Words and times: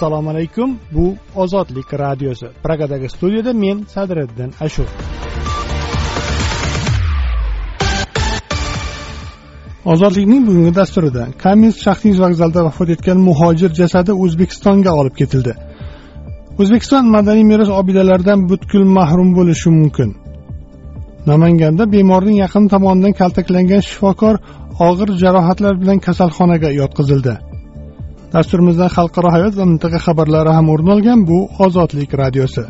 assalomu 0.00 0.30
alaykum. 0.30 0.78
Bu 0.92 1.14
ozodlik 1.36 1.94
radiosi. 1.94 2.46
Pragadagi 2.64 3.08
studiyada 3.08 3.52
men 3.52 3.84
sadriddin 3.94 4.52
ashur. 4.60 4.84
Ozodlikning 9.84 10.46
bugungi 10.46 10.74
dasturida 10.74 11.26
kamins 11.42 11.76
shaxsiy 11.84 12.12
vokzalida 12.22 12.64
vafot 12.64 12.88
etgan 12.94 13.18
muhojir 13.28 13.70
jasadi 13.80 14.12
o'zbekistonga 14.12 14.92
olib 15.00 15.14
ketildi. 15.20 15.52
O'zbekiston 16.60 17.04
madaniy 17.16 17.44
meros 17.52 17.70
obidalaridan 17.80 18.48
butkul 18.50 18.84
mahrum 18.98 19.30
bo'lishi 19.38 19.70
mumkin. 19.78 20.10
Namanganda 21.30 21.92
bemorning 21.92 22.38
yaqini 22.44 22.68
tomonidan 22.74 23.12
kaltaklangan 23.20 23.82
shifokor 23.90 24.34
og'ir 24.88 25.08
jarohatlar 25.22 25.74
bilan 25.82 25.98
kasalxonaga 26.06 26.70
yotqizildi. 26.80 27.49
Dasturimizdan 28.34 28.90
xalqaro 28.96 29.32
hayot 29.34 29.54
va 29.60 29.66
mintaqa 29.72 29.98
xabarlari 30.06 30.52
ham 30.58 30.66
o'rin 30.72 30.94
olgan 30.94 31.26
bu 31.30 31.38
ozodlik 31.66 32.10
radiosi. 32.22 32.64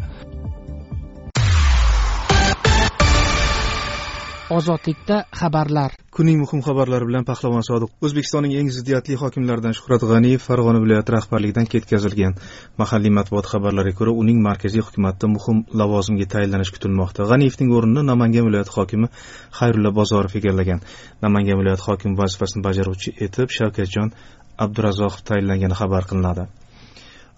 Ozodlikda 4.51 5.17
xabarlar. 5.41 5.93
Kunning 6.17 6.41
muhim 6.43 6.61
xabarlari 6.67 7.07
bilan 7.09 7.25
pahlavon 7.29 7.63
sodiq. 7.69 7.91
O'zbekistonning 8.07 8.57
eng 8.61 8.71
ziddiyatli 8.77 9.19
hokimlaridan 9.21 9.77
shuhrat 9.79 10.03
g'aniyev 10.11 10.43
farg'ona 10.47 10.81
viloyati 10.85 11.15
rahbarligidan 11.17 11.69
ketkazilgan 11.73 12.35
mahalliy 12.81 13.13
matbuot 13.19 13.47
xabarlariga 13.53 13.99
ko'ra 14.01 14.17
uning 14.23 14.41
markaziy 14.49 14.83
hukumatda 14.87 15.31
muhim 15.37 15.63
lavozimga 15.81 16.27
tayinlanishi 16.35 16.75
kutilmoqda. 16.77 17.29
G'aniyevning 17.31 17.71
o'rnini 17.77 18.03
namangan 18.11 18.49
viloyati 18.49 18.75
hokimi 18.79 19.13
xayrulla 19.61 19.95
bozorov 20.01 20.35
egallagan. 20.41 20.83
Namangan 21.25 21.63
viloyati 21.63 21.87
hokimi 21.89 22.19
vazifasini 22.23 22.67
bajaruvchi 22.69 23.15
etib 23.29 23.55
shavkatjon 23.59 24.15
abdurazzoqov 24.65 25.23
tayinlangani 25.31 25.77
xabar 25.81 26.09
qilinadi. 26.11 26.45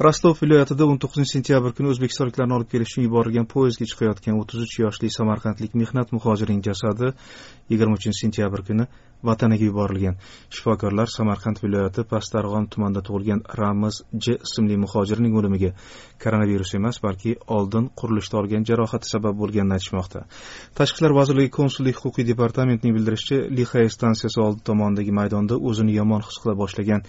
Rostov 0.03 0.39
viloyatida 0.43 0.87
o'n 0.89 0.99
to'qqizinchi 1.03 1.33
sentyabr 1.37 1.75
kuni 1.79 1.93
o'zbekistonliklarni 1.93 2.55
olib 2.57 2.69
kelish 2.73 2.95
uchun 2.95 3.05
yuborilgan 3.07 3.47
poyezdga 3.53 3.87
chiqayotgan 3.91 4.39
o'ttiz 4.41 4.65
uch 4.67 4.77
yoshli 4.81 5.11
samarqandlik 5.17 5.77
mehnat 5.83 6.15
muhojirining 6.17 6.63
jasadi 6.69 7.13
yigirma 7.71 7.99
uchinchi 8.01 8.25
sentyabr 8.25 8.65
kuni 8.69 8.89
vataniga 9.29 9.65
yuborilgan. 9.69 10.17
Shifokorlar 10.55 11.09
samarqand 11.17 11.61
viloyati 11.65 12.05
pastdarg'om 12.13 12.67
tumanida 12.73 13.03
tug'ilgan 13.09 13.43
ramiz 13.61 14.01
j 14.25 14.37
ismli 14.47 14.77
muhojirning 14.85 15.37
o'limiga 15.39 15.71
koronavirus 16.23 16.75
emas 16.81 17.03
balki 17.07 17.37
oldin 17.59 17.91
qurilishda 18.01 18.41
olgan 18.43 18.67
jarohati 18.71 19.13
sabab 19.15 19.39
bo'lganini 19.43 19.79
aytishmoqda. 19.79 20.25
Tashqi 20.79 20.99
ishlar 20.99 21.17
vazirligi 21.21 21.51
konsullik 21.61 21.97
huquqiy 22.03 22.27
departamentining 22.33 22.95
bildirishicha 22.97 23.39
lixay 23.59 23.89
stansiyasi 23.97 24.39
oldi 24.47 24.61
tomonidagi 24.71 25.13
maydonda 25.21 25.55
o'zini 25.71 25.97
yomon 26.01 26.23
his 26.29 26.37
qila 26.43 26.55
boshlagan 26.63 27.07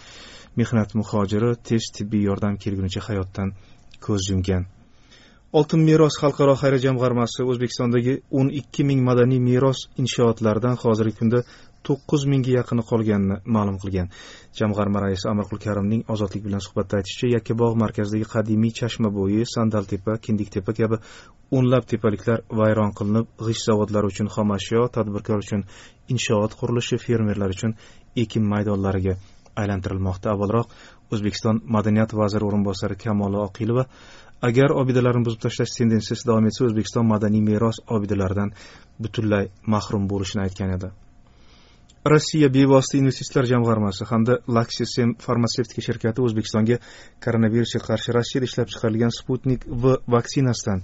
mehnat 0.60 0.96
muhojiri 1.00 1.52
tez 1.70 1.90
tibbiy 1.98 2.24
yordam 2.30 2.58
kelgunicha 2.64 3.02
hayotdan 3.08 3.54
ko'z 4.06 4.30
yumgan. 4.32 4.66
Oltin 5.60 5.82
meros 5.90 6.16
xalqaro 6.22 6.54
xayriya 6.62 6.82
jamg'armasi 6.88 7.44
o'zbekistondagi 7.52 8.14
o'n 8.40 8.48
ikki 8.60 8.84
ming 8.90 9.02
madaniy 9.10 9.42
meros 9.50 9.80
inshootlaridan 10.02 10.80
hozirgi 10.84 11.14
kunda 11.20 11.40
to'qqiz 11.88 12.26
mingga 12.32 12.52
yaqini 12.60 12.84
qolganini 12.92 13.38
ma'lum 13.56 13.78
qilgan. 13.84 14.08
Jamg'arma 14.60 15.04
raisi 15.06 15.28
amirqul 15.34 15.60
karimning 15.66 16.02
ozodlik 16.14 16.44
bilan 16.48 16.62
suhbatda 16.66 17.00
aytishicha 17.00 17.28
yakkabog' 17.36 17.78
markazidagi 17.84 18.28
qadimiy 18.34 18.74
chashma 18.80 19.10
bo'yi 19.20 19.42
sandaltepa 19.56 20.18
kindiktepa 20.26 20.72
kabi 20.80 20.98
o'nlab 21.58 21.84
tepaliklar 21.92 22.40
vayron 22.60 22.92
qilinib 22.98 23.28
g'isht 23.46 23.70
zavodlari 23.70 24.12
uchun 24.14 24.28
xomashyo 24.36 24.82
tadbirkor 24.98 25.46
uchun 25.46 25.62
inshoot 26.14 26.52
qurilishi 26.60 27.02
fermerlar 27.06 27.56
uchun 27.56 27.78
ekin 28.24 28.44
maydonlariga 28.54 29.16
aylantirilmoqda. 29.62 30.28
Avvalroq 30.36 30.68
o'zbekiston 31.14 31.62
madaniyat 31.76 32.12
vaziri 32.22 32.48
o'rinbosari 32.50 32.98
kamola 33.06 33.46
oqilova 33.48 33.86
agar 34.50 34.74
obidalarni 34.82 35.24
buzib 35.28 35.42
tashlash 35.46 35.78
tendensiyasi 35.78 36.28
davom 36.30 36.50
etsa 36.50 36.66
o'zbekiston 36.68 37.08
madaniy 37.14 37.44
meros 37.52 37.78
obidalaridan 37.98 38.52
butunlay 39.04 39.50
mahrum 39.76 40.10
bo'lishini 40.12 40.46
aytgan 40.48 40.76
edi. 40.78 40.90
Rossiya 42.06 42.50
bevosita 42.52 42.98
investitsiyalar 43.00 43.48
jamg'armasi 43.48 44.06
hamda 44.10 44.38
laksisem 44.58 45.16
farmatsevtika 45.26 45.82
shirkati 45.88 46.24
o'zbekistonga 46.26 46.78
koronavirusga 47.24 47.80
qarshi 47.88 48.16
rossiyada 48.18 48.50
ishlab 48.50 48.72
chiqarilgan 48.74 49.14
sputnik 49.20 49.64
v 49.84 49.96
vaksinasidan 50.16 50.84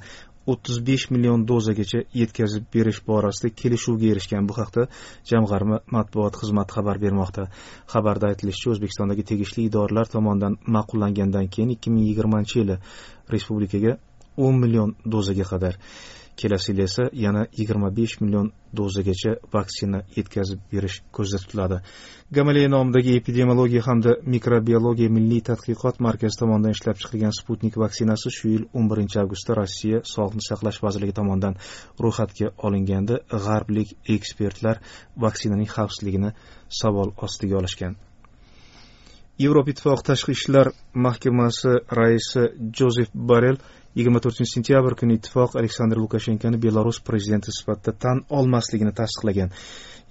o'ttiz 0.52 0.78
besh 0.90 1.06
million 1.14 1.44
dozagacha 1.52 2.00
yetkazib 2.22 2.70
berish 2.74 3.02
borasida 3.10 3.52
kelishuvga 3.62 4.08
erishgan. 4.14 4.48
Bu 4.50 4.56
haqda 4.62 4.88
jamg'arma 5.32 5.82
matbuot 5.96 6.40
xizmati 6.42 6.78
xabar 6.78 7.02
bermoqda. 7.04 7.50
Xabarda 7.94 8.32
aytilishicha 8.32 8.72
o'zbekistondagi 8.74 9.28
tegishli 9.32 9.68
idoralar 9.70 10.08
tomonidan 10.16 10.58
ma'qullangandan 10.76 11.52
keyin 11.54 11.76
ikki 11.76 11.94
ming 11.94 12.08
yigirmanchi 12.10 12.62
yili 12.62 12.80
respublikaga 13.36 13.98
o'n 14.46 14.56
million 14.64 14.96
dozaga 15.16 15.46
qadar 15.52 15.76
kelasi 16.42 16.72
yil 16.72 16.80
esa 16.88 17.04
yana 17.24 17.42
yigirma 17.58 17.90
besh 17.98 18.16
million 18.22 18.48
dozagacha 18.78 19.32
vaksina 19.54 20.00
yetkazib 20.18 20.60
berish 20.72 20.98
ko'zda 21.16 21.38
tutiladi. 21.44 21.78
Gamaleya 22.38 22.70
nomidagi 22.76 23.16
epidemiologiya 23.20 23.84
hamda 23.88 24.12
mikrobiologiya 24.34 25.10
milliy 25.18 25.42
tadqiqot 25.50 26.02
markazi 26.08 26.40
tomonidan 26.42 26.76
ishlab 26.78 26.98
chiqilgan 27.02 27.34
sputnik 27.40 27.80
vaksinasi 27.84 28.34
shu 28.38 28.52
yil 28.54 28.68
o'n 28.78 28.92
birinchi 28.92 29.18
avgustda 29.24 29.58
rossiya 29.62 30.04
sog'liqni 30.14 30.46
saqlash 30.50 30.80
vazirligi 30.86 31.18
tomonidan 31.22 31.58
ro'yxatga 32.04 32.52
olinganda 32.68 33.16
g'arblik 33.48 33.96
ekspertlar 34.18 34.84
vaksinaning 35.26 35.74
xavfsizligini 35.76 36.36
savol 36.82 37.10
ostiga 37.28 37.58
olishgan. 37.64 37.98
Yevropa 39.40 39.72
ittifoqi 39.72 40.04
tashqi 40.12 40.34
ishlar 40.38 40.68
mahkamasi 41.06 41.74
raisi 42.00 42.42
jozef 42.80 43.10
barel 43.30 43.58
yigirma 43.98 44.20
to'rtinchi 44.24 44.54
sentyabr 44.56 44.96
kuni 45.00 45.18
ittifoq 45.20 45.56
aleksandr 45.60 45.98
lukashenkoni 46.04 46.58
belarus 46.66 47.00
prezidenti 47.10 47.54
sifatida 47.56 47.96
tan 48.06 48.26
olmasligini 48.30 48.94
tasdiqlagan. 49.00 49.50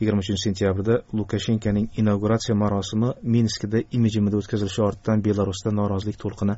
Yigirma 0.00 0.22
uchinchi 0.22 0.42
sentyabrda 0.46 0.96
lukashenkoning 1.18 1.88
inauguratsiya 2.00 2.54
marosimi 2.54 3.08
minskda 3.34 3.80
imijimida 3.98 4.38
o'tkazilishi 4.38 4.82
ortidan 4.88 5.24
belarusda 5.26 5.72
norozilik 5.78 6.18
to'lqini 6.22 6.54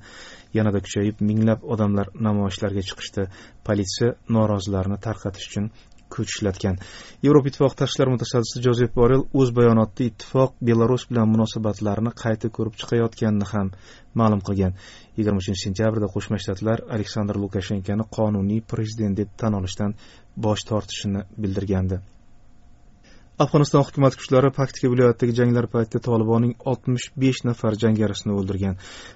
yanada 0.58 0.82
kuchayib 0.84 1.22
minglab 1.28 1.64
odamlar 1.76 2.10
namoyishlarga 2.26 2.84
chiqishdi. 2.90 3.24
Politsiya 3.64 4.10
norozilarni 4.36 5.00
tarqatish 5.06 5.48
uchun 5.50 5.70
kuch 6.14 6.30
ishlatgan 6.34 6.76
yevropa 7.24 7.50
ittifoqi 7.50 7.76
tashqi 7.80 7.94
ishlar 7.96 8.12
mutasaddisi 8.14 8.62
jozef 8.66 8.90
borel 8.98 9.22
o'z 9.40 9.50
bayonotida 9.58 10.08
ittifoq 10.10 10.54
belarus 10.68 11.06
bilan 11.10 11.32
munosabatlarni 11.34 12.12
qayta 12.22 12.52
ko'rib 12.56 12.78
chiqayotganini 12.80 13.50
ham 13.52 13.72
ma'lum 14.20 14.40
qilgan. 14.48 14.72
Yigirma 15.18 15.42
uchinchi 15.42 15.62
sentyabrda 15.66 16.12
qo'shma 16.14 16.38
shtatlar 16.44 16.86
aleksandr 16.96 17.42
lukashenkoni 17.42 18.08
qonuniy 18.16 18.64
prezident 18.72 19.20
deb 19.20 19.36
tan 19.42 19.58
olishdan 19.60 19.98
bosh 20.46 20.64
tortishini 20.70 21.26
bildirgandi. 21.42 22.00
Afg'oniston 23.40 23.80
hukumat 23.80 24.16
kuchlari 24.20 24.50
paktika 24.52 24.88
viloyatidagi 24.92 25.32
janglar 25.38 25.66
paytida 25.72 26.02
tolibonning 26.04 26.50
oltmish 26.70 27.06
besh 27.22 27.38
nafar 27.48 27.76
jangarisini 27.82 28.34
o'ldirgan. 28.36 28.74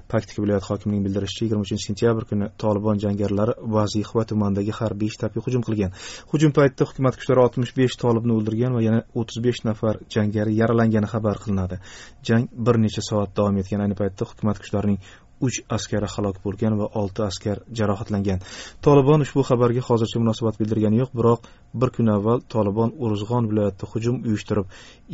Paktika 0.09 0.41
viloyati 0.41 0.65
hokimining 0.71 1.03
bildirishicha 1.05 1.45
yigirma 1.45 1.67
uchinchi 1.67 1.85
sentyabr 1.91 2.25
kuni 2.31 2.49
tolibon 2.63 3.03
jangarilari 3.03 3.55
vazihva 3.75 4.25
tumanidagi 4.31 4.73
harbiy 4.79 5.13
shtabga 5.13 5.45
hujum 5.45 5.67
qilgan. 5.67 5.93
Hujum 6.33 6.55
paytida 6.57 6.89
hukumat 6.89 7.19
kuchlari 7.21 7.45
oltmish 7.45 7.75
besh 7.77 7.99
tolibni 8.05 8.33
o'ldirgan 8.39 8.79
va 8.79 8.81
yana 8.87 9.03
o'ttiz 9.13 9.43
besh 9.49 9.61
nafar 9.69 10.01
jangari 10.17 10.57
yaralangani 10.61 11.11
xabar 11.13 11.43
qilinadi. 11.45 11.83
Jang 12.25 12.49
bir 12.69 12.81
necha 12.87 13.05
soat 13.11 13.37
davom 13.37 13.61
etgan. 13.61 13.85
Ayni 13.85 14.01
paytda 14.01 14.31
hukumat 14.31 14.63
kuchlarining 14.65 15.03
uch 15.41 15.61
askari 15.77 16.09
halok 16.15 16.41
bo'lgan 16.45 16.79
va 16.81 16.89
olti 17.01 17.23
askar 17.27 17.63
jarohatlangan. 17.81 18.41
Tolibon 18.87 19.25
ushbu 19.27 19.43
xabarga 19.51 19.83
hozircha 19.89 20.23
munosabat 20.23 20.61
bildirgani 20.61 21.01
yo'q 21.03 21.11
biroq 21.19 21.49
bir 21.81 21.91
kun 21.97 22.09
avval 22.17 22.41
tolibon 22.55 22.95
uruzg'on 23.05 23.51
viloyatida 23.51 23.91
hujum 23.93 24.23
uyushtirib 24.27 24.67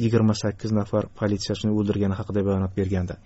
yigirma 0.05 0.35
sakkiz 0.43 0.73
nafar 0.81 1.09
politsiyachini 1.21 1.73
o'ldirgani 1.79 2.15
haqida 2.21 2.45
bayonot 2.49 2.77
bergandi. 2.81 3.17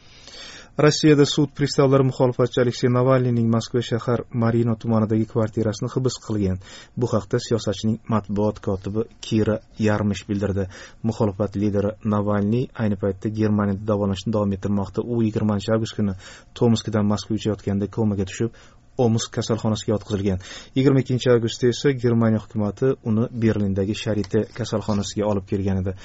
Rossiyada 0.79 1.25
sud 1.27 1.53
pristavlari 1.55 2.05
muxolifatchi 2.09 2.61
aleksey 2.61 2.91
navalniyning 2.91 3.47
moskva 3.51 3.83
shahar 3.89 4.25
marino 4.43 4.75
tumanidagi 4.75 5.27
kvartirasini 5.33 5.91
hibs 5.95 6.17
qilgan. 6.27 6.59
Bu 6.99 7.07
haqda 7.13 7.39
siyosatchining 7.47 8.01
matbuot 8.11 8.59
kotibi 8.67 9.05
kira 9.27 9.59
yarmish 9.79 10.25
bildirdi. 10.29 10.67
Muxolifat 11.03 11.57
lideri 11.57 11.95
navalniy 12.15 12.67
ayni 12.75 12.97
paytda 13.03 13.31
germaniyada 13.39 13.87
davolanishni 13.93 14.33
davom 14.33 14.57
ettirmoqda. 14.57 15.07
U 15.13 15.23
yigirmanchi 15.23 15.71
avgust 15.77 15.97
kuni 15.99 16.17
tomskdan 16.59 17.07
moskvaga 17.13 17.39
uchayotganda 17.41 17.87
komaga 17.87 18.27
tushib 18.31 18.51
omsk 18.99 19.31
kasalxonasiga 19.39 19.95
yotqizilgan. 19.95 20.43
Yigirma 20.75 21.07
ikkinchi 21.07 21.31
avgustda 21.31 21.71
esa 21.71 21.95
germaniya 22.05 22.43
hukumati 22.43 22.95
uni 23.11 23.31
berlindagi 23.47 23.95
sharite 24.03 24.47
kasalxonasiga 24.59 25.31
olib 25.31 25.47
kelgan 25.51 25.83
edi. 25.85 25.99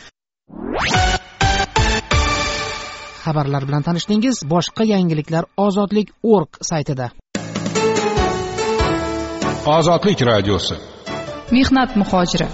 Xabarlar 3.23 3.67
bilan 3.67 3.83
tanishdingiz. 3.87 4.43
Boshqa 4.53 4.83
yangiliklar 4.93 5.43
ozodlik 5.57 6.09
org 6.23 6.49
saytida. 6.61 7.11
Ozodlik 9.77 10.21
radiosi. 10.31 10.75
Mehnat 11.51 11.95
muhojiri. 11.95 12.47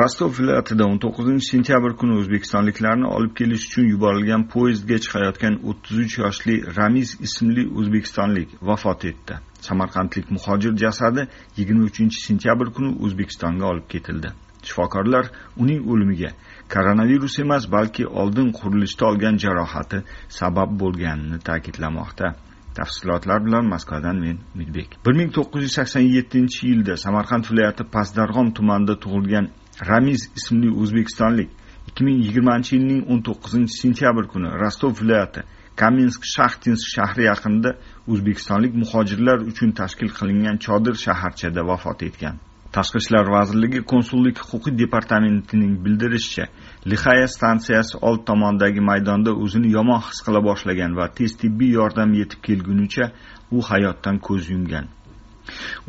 Rostov 0.00 0.30
viloyatida 0.38 0.84
o'n 0.86 0.98
to'qqizinchi 1.02 1.46
sentyabr 1.52 1.94
kuni 2.00 2.18
o'zbekistonliklarni 2.20 3.08
olib 3.16 3.32
kelish 3.38 3.64
uchun 3.68 3.88
yuborilgan 3.92 4.44
poyezdga 4.52 4.98
chiqayotgan 5.04 5.56
o'ttiz 5.72 5.96
uch 6.04 6.14
yoshli 6.22 6.54
ramiz 6.76 7.14
ismli 7.28 7.64
o'zbekistonlik 7.78 8.52
vafot 8.68 9.08
etdi. 9.10 9.40
Samarqandlik 9.68 10.30
muhojir 10.36 10.76
jasadi 10.84 11.26
yigirma 11.58 11.90
uchinchi 11.90 12.22
sentyabr 12.28 12.70
kuni 12.76 12.94
o'zbekistonga 13.04 13.66
olib 13.72 13.90
ketildi 13.96 14.32
shifokorlar 14.68 15.30
uning 15.62 15.80
o'limiga 15.92 16.30
koronavirus 16.74 17.38
emas 17.44 17.64
balki 17.76 18.06
oldin 18.06 18.52
qurilishda 18.58 19.06
olgan 19.10 19.36
jarohati 19.44 19.98
sabab 20.38 20.70
bo'lganini 20.82 21.38
ta'kidlamoqda. 21.48 22.34
Tafsilotlar 22.74 23.46
bilan 23.46 23.64
moskvadan 23.72 24.16
men 24.24 24.36
umidbek 24.54 24.88
bir 25.06 25.14
ming 25.20 25.30
to'qqiz 25.36 25.62
yuz 25.66 25.72
sakson 25.78 26.04
yettinchi 26.16 26.60
yilda 26.70 26.96
samarqand 27.04 27.44
viloyati 27.50 27.84
pastdarg'om 27.94 28.52
tumanida 28.58 28.94
tug'ilgan 29.04 29.46
ramiz 29.90 30.20
ismli 30.38 30.70
o'zbekistonlik 30.82 31.50
ikki 31.88 32.04
ming 32.08 32.18
yigirmanchi 32.26 32.70
yilning 32.76 33.00
o'n 33.12 33.20
to'qqizinchi 33.28 33.74
sentyabr 33.82 34.24
kuni 34.32 34.48
rostov 34.62 34.92
viloyati 35.00 35.42
kaminsk 35.80 36.28
shaxtinsk 36.34 36.86
shahri 36.94 37.24
yaqinida 37.30 37.70
o'zbekistonlik 38.12 38.74
muhojirlar 38.82 39.38
uchun 39.50 39.70
tashkil 39.80 40.10
qilingan 40.18 40.56
chodir 40.66 40.94
shaharchada 41.04 41.66
vafot 41.70 42.02
etgan. 42.08 42.36
Tashqi 42.76 42.98
ishlar 43.02 43.26
vazirligi 43.36 43.80
konsullik 43.92 44.38
huquqiy 44.50 44.78
departamentining 44.82 45.72
bildirishicha 45.84 46.44
lixaya 46.92 47.26
stansiyasi 47.36 47.98
old 48.08 48.22
tomondagi 48.30 48.80
maydonda 48.90 49.34
o'zini 49.44 49.72
yomon 49.76 50.00
his 50.08 50.20
qila 50.26 50.40
boshlagan 50.48 50.96
va 51.00 51.08
tez 51.18 51.36
tibbiy 51.42 51.72
yordam 51.80 52.14
yetib 52.20 52.40
kelgunicha 52.48 53.10
u 53.56 53.62
hayotdan 53.70 54.18
ko'z 54.26 54.50
yumgan. 54.54 54.86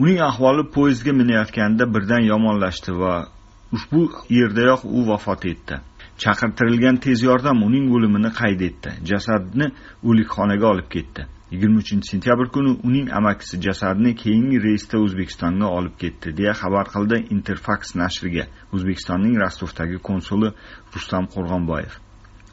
Uning 0.01 0.19
ahvoli 0.29 0.63
poyezdga 0.75 1.13
minayotganda 1.21 1.93
birdan 1.93 2.23
yomonlashdi 2.33 2.91
va 3.01 3.13
ushbu 3.75 4.01
yerdayoq 4.39 4.81
u 4.97 5.07
vafot 5.09 5.45
etdi. 5.53 5.75
Chaqirtirilgan 6.23 6.97
tez 7.05 7.23
yordam 7.29 7.63
uning 7.67 7.85
o'limini 7.95 8.31
qayd 8.41 8.61
etdi. 8.69 8.89
Jasadni 9.11 9.67
o'likxonaga 10.09 10.67
olib 10.73 10.89
ketdi. 10.95 11.27
Yigirma 11.51 11.77
uchinchi 11.83 12.07
sentyabr 12.11 12.47
kuni 12.55 12.77
uning 12.87 13.07
amakisi 13.19 13.61
jasadni 13.61 14.15
keyingi 14.15 14.59
reysda 14.65 14.99
o'zbekistonga 15.05 15.67
olib 15.77 15.95
ketdi 16.03 16.31
deya 16.37 16.53
xabar 16.61 16.85
qildi 16.93 17.17
interfaks 17.35 17.89
nashriga 18.01 18.45
o'zbekistonning 18.75 19.35
rostovdagi 19.43 19.97
konsuli 20.09 20.49
rustam 20.95 21.27
qo'rg'onboyev. 21.33 21.93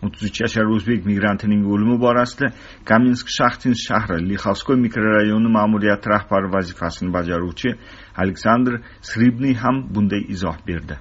o'ttiz 0.05 0.23
uch 0.31 0.41
yashar 0.45 0.67
o'zbek 0.77 1.07
migrantining 1.11 1.63
o'limi 1.73 1.97
borasida 2.07 2.51
kaminsk 2.91 3.31
shaxtin 3.39 3.75
shahri 3.87 4.19
lixovskoy 4.31 4.77
mikrorayoni 4.87 5.51
ma'muriyati 5.59 6.07
rahbari 6.15 6.53
vazifasini 6.57 7.11
bajaruvchi 7.19 7.71
aleksandr 8.23 8.81
sribniy 9.11 9.55
ham 9.63 9.77
bunday 9.95 10.23
izoh 10.35 10.59
berdi. 10.69 10.97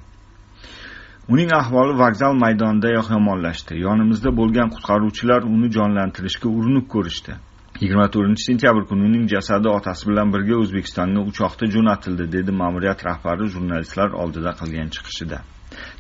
Uning 1.33 1.49
ahvoli 1.61 1.93
vokzal 2.03 2.33
maydonidayoq 2.45 3.07
yomonlashdi. 3.15 3.73
Yonimizda 3.87 4.29
bo'lgan 4.39 4.69
qutqaruvchilar 4.75 5.41
uni 5.55 5.67
jonlantirishga 5.77 6.47
urinib 6.57 6.85
ko'rishdi. 6.93 7.33
Yigirma 7.81 8.07
to'rtinchi 8.13 8.43
sentyabr 8.49 8.83
kuni 8.89 9.03
uning 9.09 9.25
jasadi 9.33 9.69
otasi 9.69 10.07
bilan 10.09 10.31
birga 10.33 10.55
o'zbekistonga 10.63 11.21
uchoqda 11.29 11.65
jo'natildi 11.75 12.25
dedi 12.35 12.51
ma'muriyat 12.61 13.03
rahbari 13.07 13.49
jurnalistlar 13.55 14.09
oldida 14.21 14.51
qilgan 14.59 14.89
chiqishida. 14.95 15.39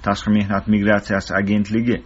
Tashqi 0.05 0.29
mehnat 0.37 0.65
migratsiyasi 0.73 1.31
agentligi 1.41 1.97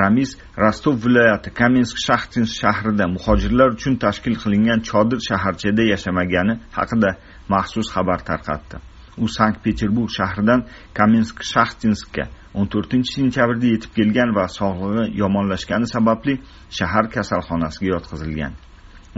ramiz 0.00 0.30
rostov 0.64 0.94
viloyati 1.04 1.50
kamensk 1.60 1.96
shaxtinsk 2.06 2.54
shahrida 2.62 3.06
muhojirlar 3.16 3.68
uchun 3.76 3.94
tashkil 4.04 4.36
qilingan 4.42 4.80
chodir 4.90 5.20
shaharchada 5.28 5.84
yashamagani 5.92 6.54
haqida 6.78 7.10
maxsus 7.54 7.86
xabar 7.94 8.20
tarqatdi. 8.30 8.76
U 9.24 9.26
sankt 9.36 9.58
peterburg 9.64 10.10
shahridan 10.18 10.60
kamensk 10.98 11.36
shaxtinskka 11.52 12.24
o'n 12.58 12.66
to'rtinchi 12.72 13.10
sentyabrda 13.18 13.66
yetib 13.74 13.90
kelgan 13.98 14.30
va 14.38 14.44
sog'lig'i 14.58 15.04
yomonlashgani 15.22 15.86
sababli 15.94 16.34
shahar 16.78 17.04
kasalxonasiga 17.16 17.88
yotqizilgan. 17.94 18.54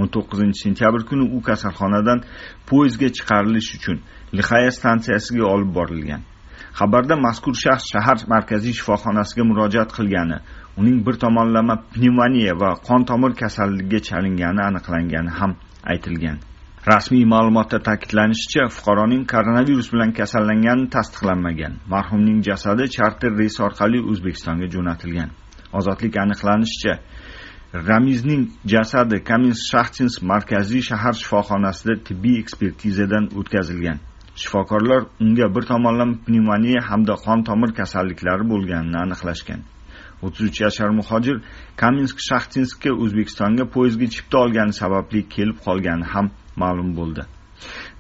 O'n 0.01 0.09
to'qqizinchi 0.15 0.59
sentyabr 0.67 1.01
kuni 1.11 1.25
u 1.37 1.39
kasalxonadan 1.49 2.19
poyezdga 2.71 3.09
chiqarilish 3.17 3.71
uchun 3.79 3.99
lixaya 4.39 4.71
stansiyasiga 4.79 5.45
olib 5.55 5.71
borilgan. 5.79 6.23
Xabarda 6.79 7.17
mazkur 7.27 7.55
shaxs 7.65 7.87
shahar 7.93 8.19
markaziy 8.35 8.75
shifoxonasiga 8.79 9.45
murojaat 9.51 9.91
qilgani 9.97 10.39
uning 10.81 10.99
bir 11.07 11.15
tomonlama 11.25 11.77
pnevmoniya 11.95 12.55
va 12.63 12.71
qon 12.89 13.03
tomir 13.11 13.33
kasalligiga 13.43 14.01
chalingani 14.09 14.63
aniqlangani 14.69 15.33
ham 15.39 15.53
aytilgan. 15.93 16.39
Rasmiy 16.93 17.25
ma'lumotda 17.35 17.79
ta'kidlanishicha 17.89 18.63
fuqaroning 18.77 19.23
koronavirus 19.33 19.89
bilan 19.95 20.11
kasallangani 20.19 20.85
tasdiqlanmagan. 20.97 21.73
Marhumning 21.95 22.39
jasadi 22.49 22.85
charter 22.97 23.33
reys 23.41 23.57
orqali 23.67 23.99
o'zbekistonga 24.11 24.67
jo'natilgan. 24.75 25.31
Ozodlik 25.79 26.15
aniqlanishicha 26.25 26.93
ramizning 27.89 28.43
jasadi 28.73 29.25
kamins 29.25 29.61
shaxtins 29.73 30.15
markaziy 30.33 30.83
shahar 30.91 31.15
shifoxonasida 31.23 31.95
tibbiy 32.07 32.37
ekspertizadan 32.43 33.25
o'tkazilgan. 33.39 33.99
Shifokorlar 34.43 35.03
unga 35.25 35.47
bir 35.55 35.65
tomonlama 35.73 36.17
pnevmoniya 36.27 36.81
hamda 36.91 37.15
qon 37.25 37.41
tomir 37.49 37.71
kasalliklari 37.81 38.45
bo'lganini 38.53 38.99
aniqlashgan. 39.05 39.61
o'ttiz 40.23 40.43
uch 40.49 40.61
yashar 40.61 40.91
muhojir 41.01 41.37
kaminsk 41.83 42.19
shaxtinskka 42.29 42.91
o'zbekistonga 43.05 43.65
poyezdga 43.75 44.07
chipta 44.15 44.37
olgani 44.45 44.73
sababli 44.83 45.21
kelib 45.35 45.59
qolgani 45.67 46.05
ham 46.13 46.31
ma'lum 46.63 46.91
bo'ldi. 46.99 47.23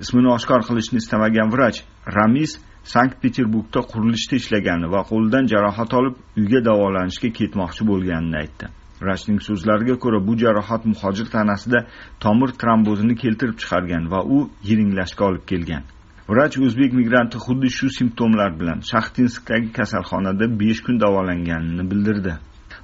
Ismini 0.03 0.31
oshkor 0.37 0.61
qilishni 0.69 0.99
istamagan 1.03 1.53
vrach 1.55 1.79
ramiz 2.17 2.51
sankt 2.95 3.17
peterburgda 3.23 3.81
qurilishda 3.93 4.35
ishlagani 4.43 4.87
va 4.95 5.01
qo'lidan 5.11 5.45
jarohat 5.53 5.95
olib 5.99 6.15
uyga 6.41 6.61
davolanishga 6.69 7.31
ketmoqchi 7.39 7.83
bo'lganini 7.91 8.37
aytdi. 8.43 8.67
Vrachning 9.03 9.41
so'zlariga 9.49 9.97
ko'ra 10.05 10.19
bu 10.27 10.39
jarohat 10.43 10.83
muhojir 10.93 11.27
tanasida 11.37 11.79
tomir 12.25 12.51
trombozini 12.61 13.15
keltirib 13.23 13.57
chiqargan 13.63 14.11
va 14.13 14.21
u 14.37 14.39
yiringlashga 14.69 15.25
olib 15.31 15.45
kelgan. 15.53 15.85
Vrach 16.31 16.57
o'zbek 16.67 16.93
migranti 17.01 17.39
xuddi 17.47 17.69
shu 17.79 17.89
simptomlar 17.99 18.51
bilan 18.61 18.79
shaxtinskdagi 18.91 19.69
kasalxonada 19.79 20.47
besh 20.61 20.81
kun 20.87 20.97
davolanganini 21.05 21.85
bildirdi. 21.91 22.33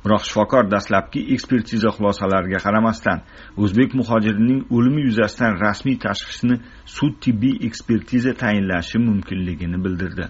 Biroq 0.05 0.23
shifokor 0.29 0.64
dastlabki 0.75 1.20
ekspertiza 1.35 1.91
xulosalariga 1.97 2.59
qaramasdan 2.67 3.19
o'zbek 3.62 3.94
muhojirining 4.00 4.61
o'limi 4.76 5.03
yuzasidan 5.09 5.59
rasmiy 5.64 5.97
tashxisni 6.05 6.56
sud 6.97 7.14
tibbiy 7.25 7.56
ekspertiza 7.69 8.32
tayinlashi 8.43 8.99
mumkinligini 9.09 9.85
bildirdi. 9.85 10.25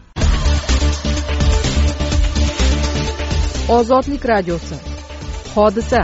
Ozodlik 3.78 4.28
radiosi. 4.34 4.91
Hodisa. 5.56 6.00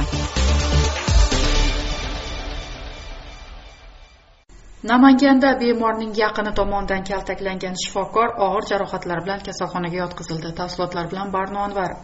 Namanganda 4.82 5.48
bemorning 5.60 6.12
yaqini 6.22 6.52
tomonidan 6.58 7.02
kaltaklangan 7.08 7.74
shifokor 7.82 8.28
og'ir 8.46 8.68
jarohatlar 8.70 9.24
bilan 9.24 9.40
kasalxonaga 9.46 9.96
yotqizildi. 10.02 10.52
Tafsilotlar 10.60 11.10
bilan 11.10 11.32
barno 11.32 11.64
anvar. 11.68 11.96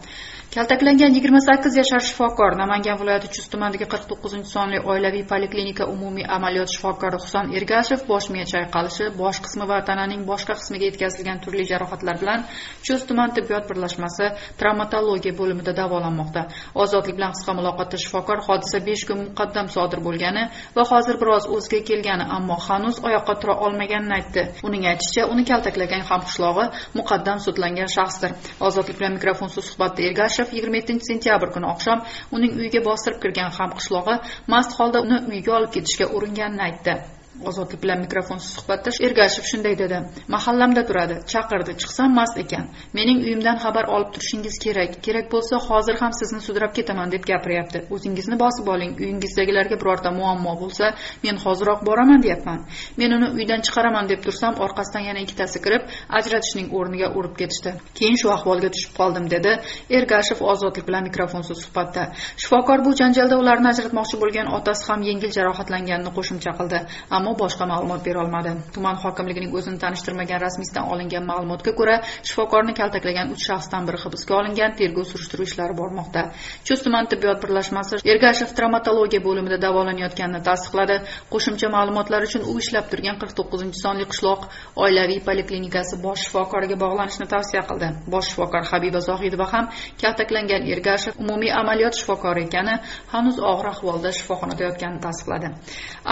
Kaltaklangan 0.55 1.11
yigirma 1.11 1.41
sakkiz 1.43 1.73
yashar 1.75 1.99
shifokor 1.99 2.53
namangan 2.55 2.95
viloyati 2.99 3.27
chust 3.35 3.49
tumanidagi 3.51 3.87
qirq 3.93 4.05
to'qqizinchi 4.11 4.49
sonli 4.55 4.77
oilaviy 4.91 5.23
poliklinika 5.31 5.83
umumiy 5.93 6.25
amaliyot 6.35 6.69
shifokori 6.73 7.17
husan 7.23 7.49
ergashev 7.57 8.05
bosh 8.11 8.27
miya 8.33 8.45
chayqalishi 8.51 9.05
bosh 9.21 9.39
qismi 9.45 9.65
va 9.71 9.79
tananing 9.89 10.21
boshqa 10.29 10.55
qismiga 10.59 10.85
yetkazilgan 10.89 11.41
turli 11.45 11.65
jarohatlar 11.71 12.15
bilan 12.21 12.45
chust 12.85 13.07
tuman 13.09 13.33
tibbiyot 13.35 13.65
birlashmasi 13.71 14.29
travmatologiya 14.59 15.33
bo'limida 15.39 15.73
davolanmoqda. 15.81 16.41
Ozodlik 16.83 17.15
bilan 17.19 17.35
qisqa 17.35 17.51
muloqotda 17.59 17.97
shifokor 18.03 18.39
hodisa 18.47 18.79
besh 18.87 19.03
kun 19.09 19.19
muqaddam 19.25 19.67
sodir 19.75 19.99
bo'lgani 20.07 20.43
va 20.77 20.83
hozir 20.91 21.15
biroz 21.21 21.49
o'ziga 21.55 21.81
kelgani 21.89 22.25
ammo 22.37 22.57
hanuz 22.67 22.95
oyoqqa 23.07 23.33
tura 23.41 23.55
olmaganini 23.65 24.15
aytdi. 24.19 24.47
Uning 24.67 24.87
aytishicha 24.91 25.27
uni 25.33 25.43
kaltaklagan 25.51 26.07
hamqishlog'i 26.09 26.65
muqaddam 26.99 27.37
sudlangan 27.45 27.89
shaxsdir. 27.97 28.31
Ozodlik 28.67 28.95
bilan 28.99 29.13
mikrofonsiz 29.19 29.63
suhbatda 29.69 30.01
ergashev 30.09 30.44
Alisherov 30.45 30.75
27 30.75 31.01
sentyabr 31.09 31.51
kuni 31.55 31.67
oqshom 31.73 32.01
uning 32.37 32.55
uyiga 32.59 32.81
bostirib 32.87 33.21
kirgan 33.25 33.51
hamqishlog'i 33.57 34.17
mast 34.55 34.77
holda 34.79 35.01
uni 35.07 35.19
uyga 35.33 35.55
olib 35.59 35.71
ketishga 35.77 36.09
uringanini 36.19 36.63
aytdi. 36.69 36.95
Ozodlik 37.43 37.83
bilan 37.83 37.99
mikrofonsiz 38.05 38.49
suhbatda 38.57 38.89
ergashev 39.07 39.43
shunday 39.51 39.77
dedi. 39.77 39.97
Mahallamda 40.35 40.85
turadi. 40.89 41.15
Chaqirdi. 41.31 41.71
Chiqsam 41.81 42.13
mast 42.19 42.37
ekan. 42.43 42.65
Mening 42.97 43.19
uyimdan 43.25 43.57
xabar 43.63 43.85
olib 43.95 44.09
turishingiz 44.15 44.55
kerak. 44.65 44.91
Kerak 45.05 45.27
bo'lsa 45.33 45.59
hozir 45.67 45.95
ham 46.01 46.13
sizni 46.19 46.41
sudrab 46.47 46.73
ketaman 46.77 47.11
deb 47.11 47.23
gapiryapti. 47.31 47.79
O'zingizni 47.95 48.39
bosib 48.43 48.67
oling. 48.73 48.91
Uyingizdagilarga 49.03 49.75
birorta 49.81 50.11
muammo 50.19 50.53
bo'lsa 50.61 50.93
men 51.23 51.37
hoziroq 51.45 51.85
boraman 51.89 52.23
deyapman. 52.25 52.59
Men 52.97 53.17
uni 53.17 53.29
uydan 53.37 53.61
chiqaraman 53.67 54.09
deb 54.11 54.23
tursam 54.25 54.53
orqasidan 54.65 55.03
yana 55.09 55.19
ikkitasi 55.25 55.61
kirib 55.65 55.83
ajratishning 56.19 56.67
o'rniga 56.77 57.11
urib 57.17 57.35
ketishdi. 57.41 57.75
Keyin 57.99 58.17
shu 58.21 58.31
ahvolga 58.37 58.69
tushib 58.75 58.93
qoldim 58.99 59.29
dedi. 59.35 59.51
Ergashev 59.99 60.39
ozodlik 60.51 60.87
bilan 60.87 61.03
mikrofonsiz 61.09 61.57
suhbatda. 61.65 62.03
Shifokor 62.43 62.85
bu 62.85 62.95
janjalda 63.01 63.35
ularni 63.43 63.67
ajratmoqchi 63.73 64.21
bo'lgan 64.23 64.47
otasi 64.57 64.83
ham 64.89 65.01
yengil 65.09 65.31
jarohatlanganini 65.37 66.11
qo'shimcha 66.17 66.51
qildi. 66.59 66.79
Ammo 67.25 67.33
boshqa 67.41 67.65
ma'lumot 67.65 68.01
bera 68.05 68.19
olmadi. 68.23 68.51
Tuman 68.75 68.95
hokimligining 69.03 69.51
o'zini 69.57 69.79
tanishtirmagan 69.83 70.39
rasmiysidan 70.45 70.85
olingan 70.93 71.23
ma'lumotga 71.31 71.71
ko'ra 71.79 71.95
shifokorni 72.29 72.73
kaltaklagan 72.79 73.31
uch 73.33 73.43
shaxsdan 73.49 73.87
biri 73.87 73.97
hibsga 74.03 74.33
olingan 74.39 74.75
tergov 74.79 75.05
surishtiruv 75.11 75.47
ishlari 75.49 75.73
bormoqda. 75.81 76.21
Chust 76.67 76.83
tuman 76.85 77.09
tibbiyot 77.11 77.39
birlashmasi 77.43 78.01
ergashev 78.13 78.49
travmatologiya 78.57 79.21
bo'limida 79.27 79.57
davolanayotganini 79.65 80.41
tasdiqladi. 80.49 80.97
Qo'shimcha 81.33 81.67
ma'lumotlar 81.75 82.27
uchun 82.27 82.45
u 82.51 82.53
ishlab 82.63 82.85
turgan 82.91 83.17
qirq 83.21 83.33
to'qqizinchi 83.39 83.79
sonli 83.85 84.05
qishloq. 84.11 84.41
Oilaviy 84.85 85.19
poliklinikasi 85.27 85.95
bosh 86.05 86.21
shifokoriga 86.27 86.77
bog'lanishni 86.83 87.27
tavsiya 87.33 87.63
qildi. 87.69 87.89
Bosh 88.13 88.29
shifokor 88.31 88.63
habiba 88.71 89.01
zohidova 89.09 89.49
ham 89.53 89.65
kaltaklangan 90.01 90.69
ergashev 90.73 91.17
umumiy 91.23 91.51
amaliyot 91.61 91.95
shifokori 92.01 92.45
ekani 92.47 92.75
hanuz 93.13 93.37
og'ir 93.51 93.67
ahvolda 93.73 94.13
shifoxonada 94.19 94.61
yotganini 94.67 95.01
tasdiqladi. 95.07 95.53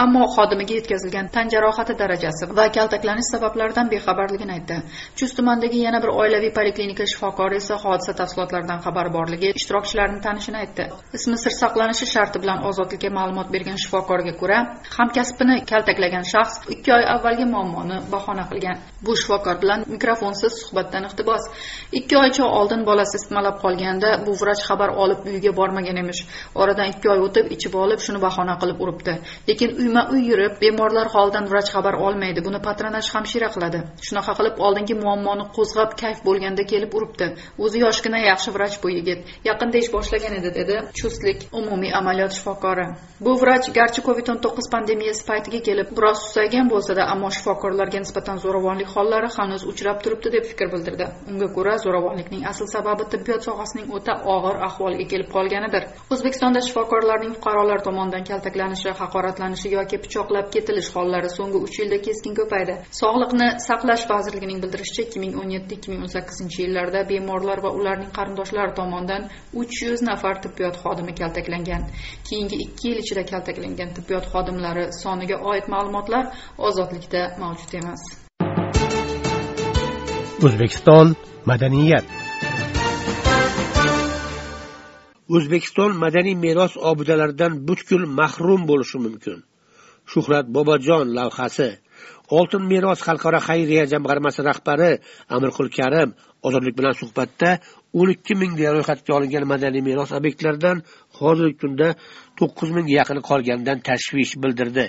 Ammo 0.02 0.22
xodimiga 0.36 0.74
yetkazilgan 1.04 1.28
tan 1.32 1.48
jarohati 1.50 1.94
darajasi 1.98 2.46
va 2.56 2.68
kaltaklanish 2.72 3.28
sabablaridan 3.32 3.90
bexabarligini 3.90 4.52
aytdi. 4.52 4.82
Chust 5.16 5.36
tumanidagi 5.36 5.78
yana 5.84 6.00
bir 6.02 6.08
oilaviy 6.08 6.52
poliklinika 6.52 7.06
shifokori 7.06 7.56
esa 7.56 7.76
hodisa 7.76 8.14
tafsilotlaridan 8.14 8.80
xabari 8.84 9.10
borligi 9.12 9.52
ishtirokchilarni 9.58 10.20
tanishini 10.20 10.58
aytdi. 10.62 10.88
Ismi 11.14 11.36
sir 11.38 11.50
saqlanishi 11.50 12.06
sharti 12.06 12.38
bilan 12.42 12.64
ozodlikka 12.68 13.10
ma'lumot 13.18 13.52
bergan 13.52 13.76
shifokorga 13.84 14.32
ko'ra 14.40 14.58
hamkasbini 14.96 15.56
kaltaklagan 15.70 16.24
shaxs 16.32 16.70
ikki 16.74 16.92
oy 16.96 17.04
avvalgi 17.14 17.44
muammoni 17.54 18.00
bahona 18.12 18.44
qilgan. 18.50 18.76
Bu 19.04 19.16
shifokor 19.16 19.60
bilan 19.62 19.84
mikrofonsiz 19.94 20.52
suhbatdan 20.60 21.04
iqtibos. 21.08 21.42
Ikki 21.92 22.18
oycha 22.18 22.44
oldin 22.44 22.86
bolasi 22.86 23.16
isitmalab 23.20 23.60
qolganda 23.64 24.10
bu 24.26 24.32
vrach 24.40 24.62
xabar 24.68 24.90
olib 25.02 25.26
uyiga 25.28 25.52
bormagan 25.60 25.96
emish. 26.02 26.22
Oradan 26.54 26.88
ikki 26.94 27.10
oy 27.14 27.20
o'tib 27.26 27.52
ichib 27.56 27.74
olib 27.84 28.00
shuni 28.06 28.20
bahona 28.26 28.54
qilib 28.62 28.78
uribdi. 28.84 29.14
Lekin 29.48 29.76
uyma 29.80 30.02
uy 30.12 30.22
yurib 30.30 30.54
bemorlar 30.94 31.10
holidan 31.14 31.46
vrach 31.50 31.70
xabar 31.74 31.94
olmaydi. 32.06 32.40
Buni 32.46 32.60
patronaj 32.62 33.06
hamshira 33.14 33.48
qiladi. 33.54 33.78
Shunaqa 34.06 34.32
qilib 34.38 34.60
oldingi 34.66 34.94
muammoni 35.04 35.44
qo'zg'ab 35.56 35.90
kayf 36.02 36.18
bo'lganda 36.26 36.62
kelib 36.72 36.92
uribdi. 36.98 37.26
O'zi 37.64 37.78
yoshgina 37.84 38.18
yaxshi 38.30 38.50
vrach 38.56 38.76
bu 38.82 38.88
yigit. 38.96 39.20
Yaqinda 39.48 39.76
ish 39.82 39.90
boshlagan 39.94 40.34
edi 40.38 40.50
dedi 40.58 40.76
chustlik 40.98 41.38
umumiy 41.60 41.92
amaliyot 42.00 42.32
shifokori. 42.36 42.86
Bu 43.24 43.32
vrach 43.42 43.66
garchi 43.78 44.00
covid 44.08 44.26
o'n 44.32 44.38
to'qqiz 44.44 44.66
pandemiyasi 44.74 45.22
paytiga 45.30 45.60
kelib 45.68 45.88
biroz 45.96 46.18
susaygan 46.26 46.70
bo'lsada 46.72 47.02
ammo 47.14 47.28
shifokorlarga 47.36 47.98
nisbatan 48.04 48.36
zo'ravonlik 48.44 48.88
hollari 48.94 49.28
hanuz 49.36 49.62
uchrab 49.72 49.98
turibdi 50.04 50.32
deb 50.36 50.44
fikr 50.50 50.70
bildirdi. 50.74 51.06
Unga 51.30 51.48
ko'ra 51.56 51.74
zo'ravonlikning 51.84 52.42
asl 52.52 52.66
sababi 52.74 53.08
tibbiyot 53.12 53.42
sohasining 53.48 53.86
o'ta 53.96 54.14
og'ir 54.34 54.56
ahvolga 54.68 55.04
kelib 55.12 55.28
qolganidir. 55.36 55.82
O'zbekistonda 56.14 56.60
shifokorlarning 56.68 57.32
fuqarolar 57.36 57.80
tomonidan 57.88 58.24
kaltaklanishi 58.30 58.90
haqoratlanishi 59.00 59.68
yoki 59.76 60.02
pichoqlab 60.04 60.46
ketilishi 60.54 60.83
ketilish 60.84 60.94
hollari 60.96 61.28
so'nggi 61.30 61.58
uch 61.66 61.78
yilda 61.80 61.98
keskin 62.06 62.34
ko'paydi. 62.38 62.74
Sog'liqni 63.00 63.48
saqlash 63.68 64.04
vazirligining 64.10 64.58
bildirishicha 64.62 65.02
ikki 65.06 65.18
ming 65.24 65.34
o'n 65.40 65.50
yetti 65.56 65.76
ikki 65.78 65.90
ming 65.92 66.02
o'n 66.04 66.12
sakkizinchi 66.16 66.62
yillarda 66.64 67.00
bemorlar 67.10 67.58
va 67.64 67.70
ularning 67.78 68.10
qarindoshlari 68.18 68.74
tomonidan 68.80 69.22
uch 69.60 69.76
yuz 69.86 70.02
nafar 70.02 70.42
tibbiyot 70.44 70.76
xodimi 70.82 71.14
kaltaklangan. 71.20 71.82
Keyingi 72.28 72.56
ikki 72.66 72.88
yil 72.88 72.98
ichida 73.04 73.22
kaltaklangan 73.32 73.94
tibbiyot 73.96 74.26
xodimlari 74.32 74.84
soniga 75.02 75.36
oid 75.52 75.66
ma'lumotlar 75.74 76.24
ozodlikda 76.68 77.22
mavjud 77.42 77.72
emas. 77.80 78.02
O'zbekiston 80.46 81.16
madaniyat. 81.50 82.06
O'zbekiston 85.36 85.90
madaniy 86.04 86.36
meros 86.46 86.72
obidalaridan 86.90 87.52
butkul 87.68 88.02
mahrum 88.20 88.60
bo'lishi 88.70 88.98
mumkin 89.06 89.38
shuhrat 90.12 90.46
bobojon 90.56 91.06
lavhasi. 91.16 91.70
Oltin 92.36 92.62
meros 92.72 93.00
xalqaro 93.06 93.38
xayriya 93.48 93.84
jamg'armasi 93.92 94.40
rahbari 94.50 94.92
amirqul 95.36 95.68
karim 95.78 96.10
ozodlik 96.46 96.74
bilan 96.78 96.94
suhbatda 97.00 97.50
o'n 97.98 98.08
ikki 98.14 98.34
mingga 98.42 98.68
ro'yxatga 98.76 99.12
olingan 99.18 99.44
madaniy 99.52 99.82
meros 99.88 100.10
obyektlaridan 100.18 100.76
hozirgi 101.18 101.56
kunda 101.62 101.88
to'qqiz 102.38 102.70
mingga 102.76 102.94
yaqini 103.00 103.22
qolganidan 103.30 103.78
tashvish 103.88 104.32
bildirdi. 104.42 104.86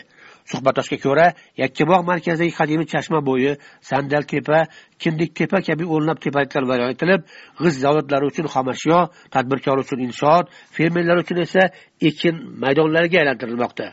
Suhbatdoshga 0.52 0.98
ko'ra 1.06 1.28
yakkabog' 1.64 2.04
markazidagi 2.12 2.54
qadimiy 2.60 2.88
chashma 2.94 3.20
bo'yi 3.30 3.52
sandaltepa 3.90 4.60
kindiktepa 5.02 5.58
kabi 5.68 5.84
o'nlab 5.96 6.18
tepaliklar 6.26 6.64
vayron 6.72 6.90
etilib 6.96 7.22
g'iz 7.62 7.76
zavodlari 7.84 8.26
uchun 8.32 8.48
xomashyo 8.54 9.00
tadbirkor 9.34 9.78
uchun 9.84 10.00
inshoot 10.08 10.46
fermerlar 10.76 11.18
uchun 11.24 11.38
esa 11.46 11.64
ekin 12.10 12.36
maydonlariga 12.64 13.18
aylantirilmoqda. 13.22 13.88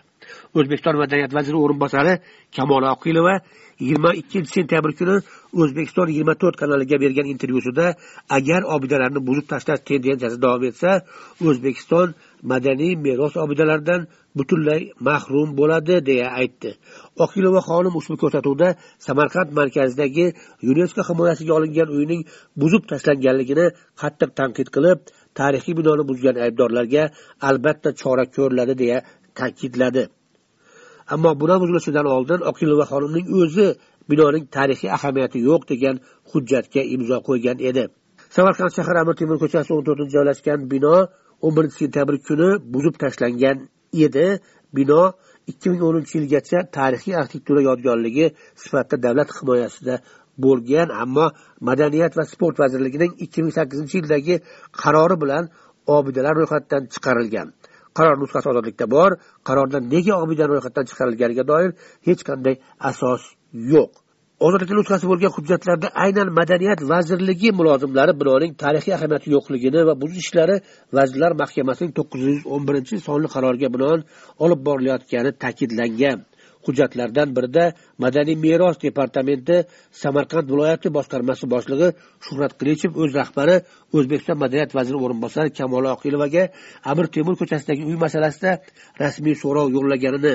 O'zbekiston 0.59 0.97
madaniyat 1.03 1.33
vaziri 1.39 1.59
o'rinbosari 1.65 2.12
kamola 2.57 2.89
oqilova 2.97 3.35
yigirma 3.81 4.11
ikkinchi 4.21 4.51
sentyabr 4.57 4.91
kuni 4.99 5.17
o'zbekiston 5.62 6.07
yigirma 6.12 6.35
to'rt 6.43 6.57
kanaliga 6.62 6.97
bergan 7.05 7.27
intervyusida 7.35 7.87
agar 8.39 8.61
obidalarni 8.75 9.21
buzib 9.29 9.47
tashlash 9.53 9.83
tendensiyasi 9.89 10.39
davom 10.45 10.62
etsa 10.71 10.91
o'zbekiston 11.49 12.09
madaniy 12.53 12.93
meros 13.07 13.35
obidalaridan 13.45 14.01
butunlay 14.39 14.81
mahrum 15.09 15.49
bo'ladi 15.59 15.95
deya 16.09 16.29
aytdi. 16.41 16.71
Oqilova 17.25 17.61
xonim 17.69 17.95
ushbu 18.01 18.17
ko'rsatuvda 18.23 18.69
samarqand 19.07 19.51
markazidagi 19.59 20.27
yunesko 20.69 21.03
himoyasiga 21.09 21.53
olingan 21.59 21.89
uyning 21.99 22.23
buzib 22.61 22.83
tashlanganligini 22.91 23.67
qattiq 24.03 24.31
tanqid 24.39 24.69
qilib 24.75 24.99
tarixiy 25.39 25.75
binoni 25.79 26.03
buzgan 26.11 26.37
aybdorlarga 26.45 27.03
albatta 27.49 27.91
chora 28.01 28.25
ko'riladi 28.37 28.75
deya 28.83 28.99
ta'kidladi. 29.39 30.05
Ammo 31.14 31.31
bino 31.42 31.54
buzilishidan 31.62 32.07
oldin 32.16 32.40
oqilova 32.50 32.85
xonimning 32.92 33.26
o'zi 33.40 33.66
binoning 34.11 34.45
tarixiy 34.57 34.90
ahamiyati 34.97 35.38
yo'q 35.49 35.62
degan 35.73 35.97
hujjatga 36.31 36.83
imzo 36.95 37.16
qo'ygan 37.28 37.59
edi. 37.71 37.85
Samarqand 38.37 38.73
shahar 38.78 38.97
amir 39.02 39.14
temur 39.21 39.37
ko'chasi 39.42 39.71
o'n 39.76 39.85
to'rtinchi 39.88 40.14
joylashgan 40.16 40.61
bino 40.73 40.95
o'n 41.45 41.52
birinchi 41.57 41.76
sentyabr 41.83 42.14
kuni 42.28 42.49
buzib 42.75 42.95
tashlangan 43.02 43.57
edi. 44.07 44.26
Bino 44.78 45.00
ikki 45.50 45.66
ming 45.73 45.83
o'ninchi 45.88 46.14
yilgacha 46.19 46.59
tarixiy 46.76 47.14
arxitektura 47.21 47.61
yodgorligi 47.69 48.26
sifatida 48.62 49.02
davlat 49.07 49.31
himoyasida 49.38 49.95
bo'lgan 50.45 50.88
ammo 51.02 51.26
madaniyat 51.69 52.12
va 52.19 52.25
sport 52.33 52.57
vazirligining 52.62 53.12
ikki 53.25 53.38
ming 53.42 53.54
sakkizinchi 53.59 53.95
yildagi 54.00 54.35
qarori 54.83 55.16
bilan 55.23 55.45
obidalar 55.97 56.35
ro'yxatidan 56.40 56.83
chiqarilgan. 56.92 57.49
Qaror 57.99 58.17
nusxasi 58.23 58.47
ozodlikda 58.53 58.87
bor. 58.95 59.11
Qarorda 59.49 59.79
nega 59.95 60.15
obidan 60.25 60.49
ro'yxatdan 60.53 60.85
chiqarilganiga 60.91 61.45
doir 61.51 61.71
hech 62.07 62.23
qanday 62.29 62.55
asos 62.91 63.23
yo'q. 63.73 63.93
Ozodlikda 64.47 64.75
nusxasi 64.81 65.05
bo'lgan 65.11 65.33
hujjatlarda 65.37 65.89
aynan 66.05 66.29
madaniyat 66.39 66.81
vazirligi 66.93 67.51
mulozimlari 67.59 68.13
binoning 68.21 68.53
tarixiy 68.63 68.95
ahamiyati 68.99 69.29
yo'qligini 69.37 69.81
va 69.89 69.95
buzish 70.03 70.23
ishlari 70.25 70.57
vazirlar 70.99 71.33
mahkamasining 71.43 71.93
to'qqiz 71.99 72.23
yuz 72.31 72.41
o'n 72.55 72.63
birinchi 72.69 72.95
sonli 73.09 73.29
qaroriga 73.35 73.69
binoan 73.75 74.01
olib 74.45 74.61
borilayotgani 74.69 75.31
ta'kidlangan. 75.43 76.19
Hujjatlardan 76.66 77.28
birida 77.37 77.64
madaniy 78.04 78.37
meros 78.47 78.76
departamenti 78.87 79.57
samarqand 80.02 80.47
viloyati 80.52 80.88
boshqarmasi 80.97 81.45
boshlig'i 81.54 81.88
shuhrat 82.26 82.52
qilichev 82.61 82.92
o'z 83.02 83.11
rahbari 83.21 83.57
o'zbekiston 83.97 84.38
madaniyat 84.45 84.73
vaziri 84.78 84.99
o'rinbosari 85.04 85.50
kamola 85.59 85.88
oqilovaga 85.97 86.45
amir 86.90 87.07
temur 87.16 87.35
ko'chasidagi 87.40 87.83
uy 87.90 87.97
masalasida 88.04 88.52
rasmiy 89.02 89.37
so'rov 89.42 89.66
yo'llaganini 89.76 90.35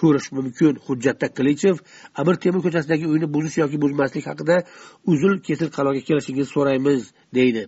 ko'rish 0.00 0.28
mumkin. 0.36 0.74
Hujjatda 0.86 1.26
qilichev 1.38 1.76
amir 2.20 2.34
temur 2.44 2.60
ko'chasidagi 2.66 3.06
uyni 3.12 3.26
buzish 3.34 3.56
yoki 3.62 3.78
buzmaslik 3.84 4.26
haqida 4.30 4.56
uzil 5.12 5.32
kesil 5.46 5.68
qarorga 5.76 6.02
kelishingizni 6.08 6.52
so'raymiz 6.56 7.02
deydi. 7.38 7.62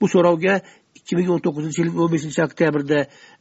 Bu 0.00 0.06
so'rovga 0.14 0.54
ikki 0.98 1.18
ming 1.18 1.28
o'n 1.34 1.40
to'qqizinchi 1.46 1.80
yilning 1.82 1.98
o'n 2.02 2.10
beshinchi 2.14 2.40
oktyabrda 2.48 2.98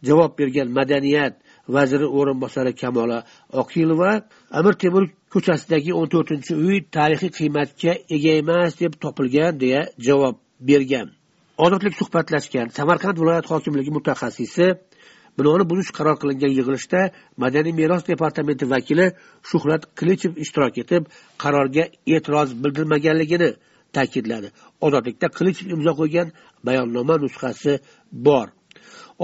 javob 0.07 0.31
bergan 0.39 0.69
madaniyat 0.79 1.34
vaziri 1.67 2.07
o'rinbosari 2.19 2.75
kamola 2.81 3.24
oqilova 3.62 4.12
amir 4.60 4.74
temur 4.84 5.03
ko'chasidagi 5.34 5.91
o'n 6.00 6.07
to'rtinchi 6.13 6.53
uy 6.67 6.77
tarixiy 6.95 7.31
qiymatga 7.38 7.91
ega 8.15 8.31
emas 8.41 8.79
deb 8.81 8.93
topilgan 9.03 9.60
deya 9.63 9.81
javob 10.07 10.36
bergan. 10.69 11.07
Ozodlik 11.65 11.93
suhbatlashgan 12.01 12.67
samarqand 12.77 13.17
viloyat 13.22 13.45
hokimligi 13.51 13.91
mutaxassisi 13.98 14.67
binoni 15.38 15.63
buzish 15.72 15.91
qaror 15.98 16.15
qilingan 16.22 16.51
yig'ilishda 16.57 17.01
madaniy 17.43 17.74
meros 17.81 18.03
departamenti 18.12 18.65
vakili 18.74 19.05
shuhrat 19.50 19.84
qilichev 20.00 20.31
ishtirok 20.43 20.75
etib 20.84 21.03
qarorga 21.43 21.84
e'tiroz 22.13 22.50
bildirmaganligini 22.63 23.50
ta'kidladi. 23.95 24.48
Ozodlikda 24.86 25.27
qilichev 25.38 25.67
imzo 25.75 25.93
qo'ygan 26.00 26.27
bayonnoma 26.67 27.15
nusxasi 27.24 27.74
bor. 28.27 28.48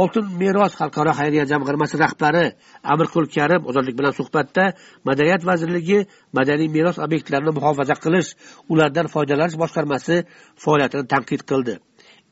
Oltin 0.02 0.26
meros 0.42 0.74
xalqaro 0.80 1.12
xayriya 1.20 1.46
jamg'armasi 1.52 1.96
rahbari 2.04 2.46
amirqul 2.94 3.26
karim 3.36 3.62
ozodlik 3.70 3.96
bilan 4.00 4.14
suhbatda 4.20 4.64
madaniyat 5.08 5.44
vazirligi 5.50 6.00
madaniy 6.38 6.70
meros 6.78 6.98
obyektlarini 7.06 7.52
muhofaza 7.58 7.96
qilish 8.04 8.30
ulardan 8.72 9.08
foydalanish 9.14 9.58
boshqarmasi 9.64 10.16
faoliyatini 10.64 11.06
tanqid 11.14 11.42
qildi. 11.50 11.74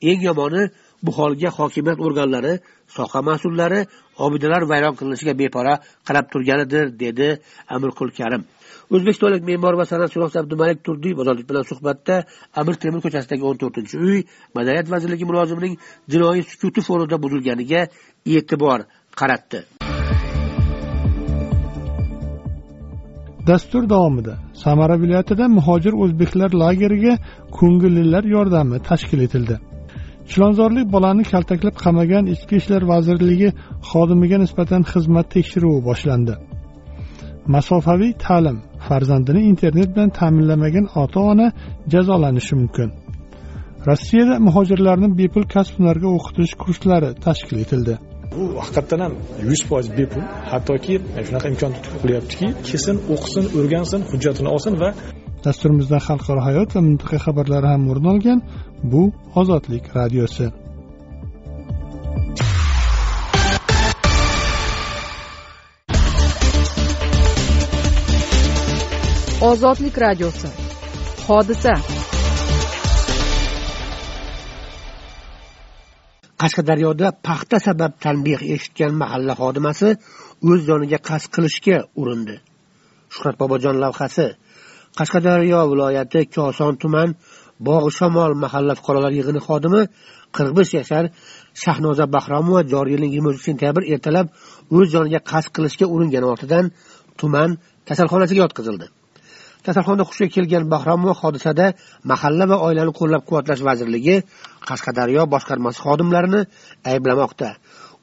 Eng 0.09 0.21
yomoni 0.29 0.63
bu 1.03 1.11
holga 1.17 1.49
hokimiyat 1.57 1.99
organlari 2.07 2.53
soha 2.95 3.19
mas'ullari 3.29 3.79
obidalar 4.25 4.61
vayron 4.71 4.95
qilinishiga 4.99 5.33
beparvo 5.41 5.75
qarab 6.07 6.25
turganidir 6.33 6.85
dedi 7.03 7.27
amirqul 7.75 8.09
karim 8.19 8.41
o'zbekistonlik 8.95 9.43
me'mor 9.49 9.73
va 9.79 9.85
san'atshunos 9.91 10.35
abdumalik 10.41 10.79
turdiy 10.87 11.13
ozodlik 11.21 11.49
bilan 11.49 11.65
suhbatda 11.71 12.15
amir 12.59 12.75
temur 12.83 13.01
ko'chasidagi 13.05 13.43
o'n 13.49 13.57
to'rtinchi 13.61 13.95
uy 14.07 14.19
madaniyat 14.57 14.87
vazirligi 14.93 15.25
mulozimining 15.29 15.73
jinoiy 16.13 16.41
sukuti 16.51 16.81
fonida 16.87 17.17
buzilganiga 17.23 17.81
e'tibor 18.35 18.79
qaratdi. 19.19 19.59
Dastur 23.49 23.83
davomida 23.93 24.33
samara 24.63 24.95
viloyatida 25.03 25.45
muhojir 25.57 25.93
o'zbeklar 26.03 26.51
lageriga 26.63 27.13
ko'ngillilar 27.57 28.23
yordami 28.35 28.77
tashkil 28.89 29.21
etildi. 29.27 29.55
Chilonzorlik 30.29 30.87
bolani 30.95 31.23
kaltaklab 31.33 31.75
qamagan 31.83 32.25
ichki 32.33 32.55
ishlar 32.61 32.81
vazirligi 32.93 33.49
xodimiga 33.89 34.37
nisbatan 34.43 34.81
xizmat 34.91 35.27
tekshiruvi 35.35 35.79
boshlandi. 35.89 36.33
Masofaviy 37.55 38.13
ta'lim 38.25 38.57
farzandini 38.87 39.41
internet 39.51 39.89
bilan 39.95 40.09
ta'minlamagan 40.19 40.85
ota 41.01 41.19
ona 41.31 41.47
jazolanishi 41.93 42.53
mumkin. 42.61 42.89
Rossiyada 43.87 44.35
muhojirlarni 44.47 45.09
bepul 45.21 45.43
kasb 45.53 45.73
hunarga 45.79 46.07
o'qitish 46.17 46.53
kurslari 46.63 47.09
tashkil 47.25 47.57
etildi. 47.63 47.93
Bu 48.33 48.43
haqiqatdan 48.63 48.99
ham 49.05 49.13
yuz 49.49 49.61
foiz 49.69 49.87
bepul. 49.99 50.23
Hattoki 50.51 50.93
shunaqa 51.27 51.47
imkon 51.53 51.73
qilyaptiki 52.01 52.47
kelsin 52.67 52.95
o'qisin 53.13 53.45
o'rgansin 53.57 54.01
hujjatini 54.11 54.49
olsin 54.55 54.73
va 54.81 54.89
dasturimizda 55.45 55.97
xalqaro 56.07 56.41
hayot 56.49 56.69
va 56.75 56.81
mintaqa 56.89 57.17
xabarlari 57.25 57.67
ham 57.73 57.83
o'rin 57.91 58.07
olgan 58.13 58.39
bu 58.91 59.03
ozodlik 59.41 59.83
radiosi 59.99 60.45
ozodlik 69.41 69.95
radiosi. 69.97 70.49
Hodisa. 71.27 71.73
Qashqadaryoda 76.41 77.07
paxta 77.27 77.57
sabab 77.67 77.91
tanbeh 78.03 78.39
eshitgan 78.55 78.93
mahalla 79.01 79.33
xodimasi 79.41 79.89
o'z 80.49 80.59
joniga 80.69 80.99
qasd 81.09 81.27
qilishga 81.35 81.77
urindi. 82.01 82.35
Shuhrat 83.13 83.35
bobojon 83.41 83.75
lavhasi. 83.83 84.27
Qashqadaryo 84.97 85.59
viloyati 85.71 86.21
koson 86.35 86.73
tuman 86.81 87.09
bog' 87.67 87.89
shamol 87.97 88.31
mahalla 88.43 88.73
fuqarolar 88.79 89.13
yig'ini 89.19 89.41
xodimi 89.47 89.81
qirq 90.35 90.51
besh 90.57 90.71
yashar 90.79 91.03
shahnoza 91.63 92.05
bahromova 92.15 92.61
joriy 92.73 92.91
yilning 92.93 93.11
yigirma 93.11 93.29
uch 93.33 93.43
sentyabr 93.47 93.81
ertalab 93.93 94.27
o'z 94.75 94.87
joniga 94.95 95.19
qasd 95.31 95.49
qilishga 95.55 95.85
uringani 95.93 96.27
ortidan 96.33 96.65
tuman 97.19 97.49
kasalxonasiga 97.87 98.41
yotqizildi. 98.45 98.87
Kasalxonada 99.65 100.03
hushiga 100.09 100.29
kelgan 100.35 100.63
bahromova 100.73 101.13
hodisada 101.21 101.65
mahalla 102.11 102.45
va 102.51 102.57
oilani 102.67 102.91
qo'llab 102.99 103.21
quvvatlash 103.27 103.61
vazirligi 103.69 104.15
qashqadaryo 104.69 105.21
boshqarmasi 105.33 105.77
xodimlarini 105.85 106.41
ayblamoqda. 106.91 107.49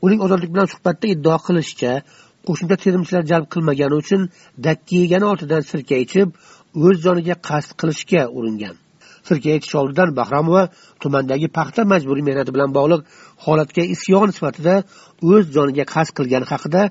Uning 0.05 0.21
ozodlik 0.27 0.51
bilan 0.55 0.69
suhbatda 0.73 1.07
iddao 1.15 1.39
qilishicha 1.47 1.93
qo'shimcha 2.47 2.77
terimchilar 2.85 3.23
jalb 3.31 3.47
qilmagani 3.53 3.95
uchun 4.03 4.21
dakki 4.67 4.97
yegani 5.03 5.27
ortidan 5.33 5.63
sirka 5.71 5.97
ichib 6.05 6.29
o'z 6.85 6.97
joniga 7.07 7.35
qasd 7.49 7.71
qilishga 7.81 8.23
uringan. 8.39 8.75
Sirka 9.29 9.51
ichish 9.59 9.75
oldidan 9.81 10.09
bahromova 10.19 10.63
tumandagi 11.03 11.49
paxta 11.59 11.81
majburiy 11.93 12.25
mehnati 12.29 12.51
bilan 12.57 12.71
bog'liq 12.79 13.01
holatga 13.45 13.83
isyon 13.95 14.29
sifatida 14.37 14.75
o'z 15.33 15.45
joniga 15.57 15.85
qasd 15.95 16.13
qilgani 16.19 16.47
haqida 16.53 16.83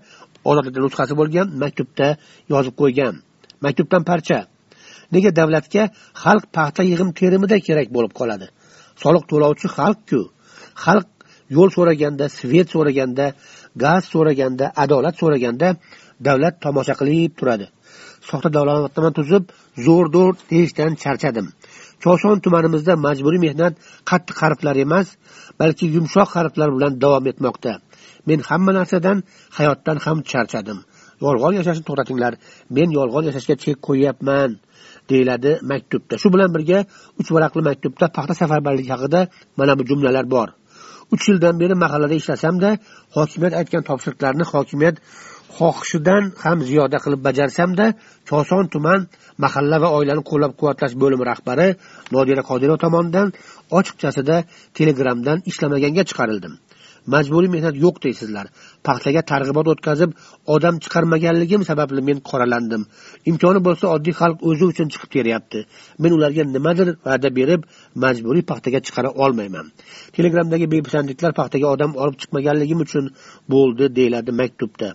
ozodlikda 0.49 0.79
nusxasi 0.85 1.13
bo'lgan 1.19 1.47
maktubda 1.63 2.07
yozib 2.53 2.73
qo'ygan. 2.81 3.13
Maktubdan 3.65 4.03
parcha. 4.11 4.37
Nega 5.13 5.29
davlatga 5.39 5.83
xalq 6.23 6.45
paxta 6.55 6.81
yig'im 6.91 7.09
terimida 7.19 7.57
kerak 7.67 7.87
bo'lib 7.95 8.13
qoladi? 8.19 8.47
Soliq 9.03 9.23
to'lovchi 9.31 9.67
xalqku. 9.77 10.21
Xalq 10.83 11.07
yo'l 11.55 11.69
so'raganda 11.75 12.25
svet 12.39 12.67
so'raganda 12.73 13.25
gaz 13.83 14.03
so'raganda 14.13 14.65
adolat 14.83 15.15
so'raganda 15.21 15.67
davlat 16.27 16.55
tomosha 16.63 16.93
qilib 16.99 17.31
turadi. 17.39 17.65
Soxta 18.29 18.49
dalolatnoma 18.57 19.11
tuzib 19.17 19.43
zo'r 19.85 20.07
do'r 20.15 20.33
deyishdan 20.51 20.91
charchadim. 21.03 21.47
Koson 22.03 22.37
tumanimizda 22.45 22.93
majburiy 23.05 23.41
mehnat 23.45 23.73
qattiq 24.09 24.37
harflar 24.43 24.75
emas 24.85 25.07
balki 25.59 25.85
yumshoq 25.95 26.29
harflar 26.37 26.69
bilan 26.75 26.93
davom 27.03 27.25
etmoqda. 27.31 27.73
Men 28.27 28.39
hamma 28.49 28.71
narsadan 28.79 29.17
hayotdan 29.57 29.97
ham 30.05 30.17
charchadim. 30.31 30.79
Yolg'on 31.23 31.53
yashashni 31.59 31.83
to'xtatinglar. 31.89 32.33
Men 32.75 32.89
yolg'on 32.97 33.23
yashashga 33.29 33.55
chek 33.63 33.77
qo'yyapman. 33.87 34.49
Deyiladi 35.09 35.51
maktubda. 35.71 36.13
Shu 36.21 36.27
bilan 36.33 36.49
birga 36.55 36.79
uch 37.19 37.29
varaqli 37.35 37.61
maktubda 37.69 38.05
paxta 38.15 38.33
safarbarligi 38.41 38.91
haqida 38.95 39.21
mana 39.59 39.73
bu 39.79 39.83
jumlalar 39.89 40.25
bor. 40.35 40.49
Uch 41.13 41.23
yildan 41.29 41.55
beri 41.61 41.75
mahallada 41.83 42.15
ishlasamda 42.21 42.69
hokimiyat 43.15 43.53
aytgan 43.59 43.83
topshiriqlarni 43.89 44.45
hokimiyat 44.53 44.95
xohishidan 45.57 46.23
ham 46.43 46.57
ziyoda 46.69 46.97
qilib 47.03 47.21
bajarsamda 47.27 47.85
koson 48.29 48.65
tuman 48.73 48.99
mahalla 49.43 49.77
va 49.83 49.89
oilani 49.97 50.23
qo'llab 50.29 50.51
quvvatlash 50.59 50.95
bo'limi 51.01 51.23
rahbari 51.31 51.67
nodira 52.15 52.43
qodirova 52.49 52.79
tomonidan 52.85 53.27
ochiqchasida 53.77 54.37
telegramdan 54.77 55.37
ishlamaganga 55.49 56.03
chiqarildim. 56.09 56.53
Majburiy 57.13 57.49
mehnat 57.55 57.75
yo'q 57.85 57.95
deysizlar. 58.05 58.45
Paxtaga 58.87 59.21
targ'ibot 59.31 59.67
o'tkazib 59.73 60.11
odam 60.55 60.75
chiqarmaganligim 60.83 61.61
sababli 61.69 62.01
men 62.09 62.17
qoralandim. 62.29 62.81
Imkoni 63.31 63.61
bo'lsa 63.67 63.85
oddiy 63.95 64.15
xalq 64.21 64.37
o'zi 64.49 64.63
uchun 64.71 64.87
chiqib 64.93 65.09
teryapti 65.17 65.59
men 66.01 66.11
ularga 66.17 66.43
nimadir 66.55 66.87
va'da 67.07 67.29
berib 67.39 67.61
majburiy 68.03 68.43
paxtaga 68.51 68.79
chiqara 68.87 69.09
olmayman. 69.23 69.65
Telegramdagi 70.15 70.65
bepisandliklar 70.75 71.31
paxtaga 71.39 71.67
odam 71.75 71.91
olib 72.03 72.17
chiqmaganligim 72.21 72.79
uchun 72.85 73.05
bo'ldi 73.53 73.85
deyiladi 73.97 74.31
maktubda. 74.41 74.89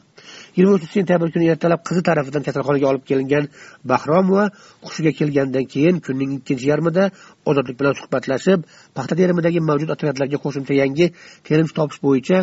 Yigirma 0.57 0.75
uchinchi 0.79 0.95
sentyabr 0.99 1.29
kuni 1.35 1.47
ertalab 1.55 1.81
qizi 1.89 2.03
tarafidan 2.09 2.43
kasalxonaga 2.49 2.87
olib 2.93 3.05
kelingan 3.11 3.45
bahromova 3.91 4.45
hushiga 4.87 5.13
kelgandan 5.19 5.65
keyin 5.75 5.97
kunning 6.07 6.31
ikkinchi 6.39 6.67
yarmida 6.73 7.05
ozodlik 7.51 7.77
bilan 7.81 7.95
suhbatlashib 8.01 8.59
paxta 8.97 9.15
terimidagi 9.21 9.61
mavjud 9.71 9.91
otryadlarga 9.95 10.39
qo'shimcha 10.45 10.75
yangi 10.83 11.07
terimchi 11.49 11.75
topish 11.79 12.01
bo'yicha 12.07 12.39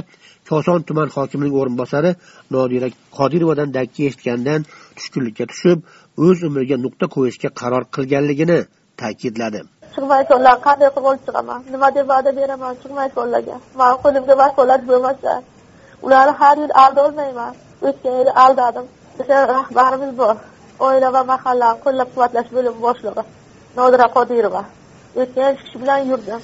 koson 0.50 0.80
tuman 0.88 1.08
hokimining 1.16 1.54
o'rinbosari 1.62 2.12
nodira 2.56 2.88
qodirovadan 3.18 3.70
dakki 3.78 4.02
eshitgandan 4.10 4.60
tushkunlikka 4.98 5.46
tushib 5.52 5.78
o'z 6.26 6.38
umriga 6.48 6.78
nuqta 6.86 7.06
qo'yishga 7.16 7.50
qaror 7.62 7.84
qilganligini 7.96 8.60
ta'kidladi. 9.02 9.60
Chiqmay 9.94 10.24
sonlar 10.32 10.56
qanday 10.66 10.90
qilib 10.96 11.08
olib 11.10 11.24
chiqaman? 11.28 11.60
Nima 11.74 11.88
deb 11.98 12.06
va'da 12.14 12.32
beraman? 12.40 12.74
Chiqmay 12.82 13.08
sonlarga 13.18 13.56
mani 13.80 13.96
qo'limga 14.04 14.34
vakolat 14.44 14.82
bo'lmasa 14.90 15.34
ularni 16.06 16.34
har 16.42 16.56
yil 16.64 16.74
aldolmayman. 16.84 17.54
O'tgan 17.88 18.14
yili 18.20 18.32
aldadim. 18.46 18.86
O'sha 19.20 19.38
rahbarimiz 19.56 20.12
bor 20.22 20.36
oila 20.88 21.14
va 21.16 21.22
mahalla 21.32 21.70
qo'llab 21.84 22.10
quvvatlash 22.14 22.50
bo'limi 22.56 22.80
boshlig'i 22.86 23.24
nodira 23.78 24.08
qodirova. 24.18 24.64
O'tgan 25.22 25.54
kishi 25.60 25.76
bilan 25.82 26.02
yurdim. 26.12 26.42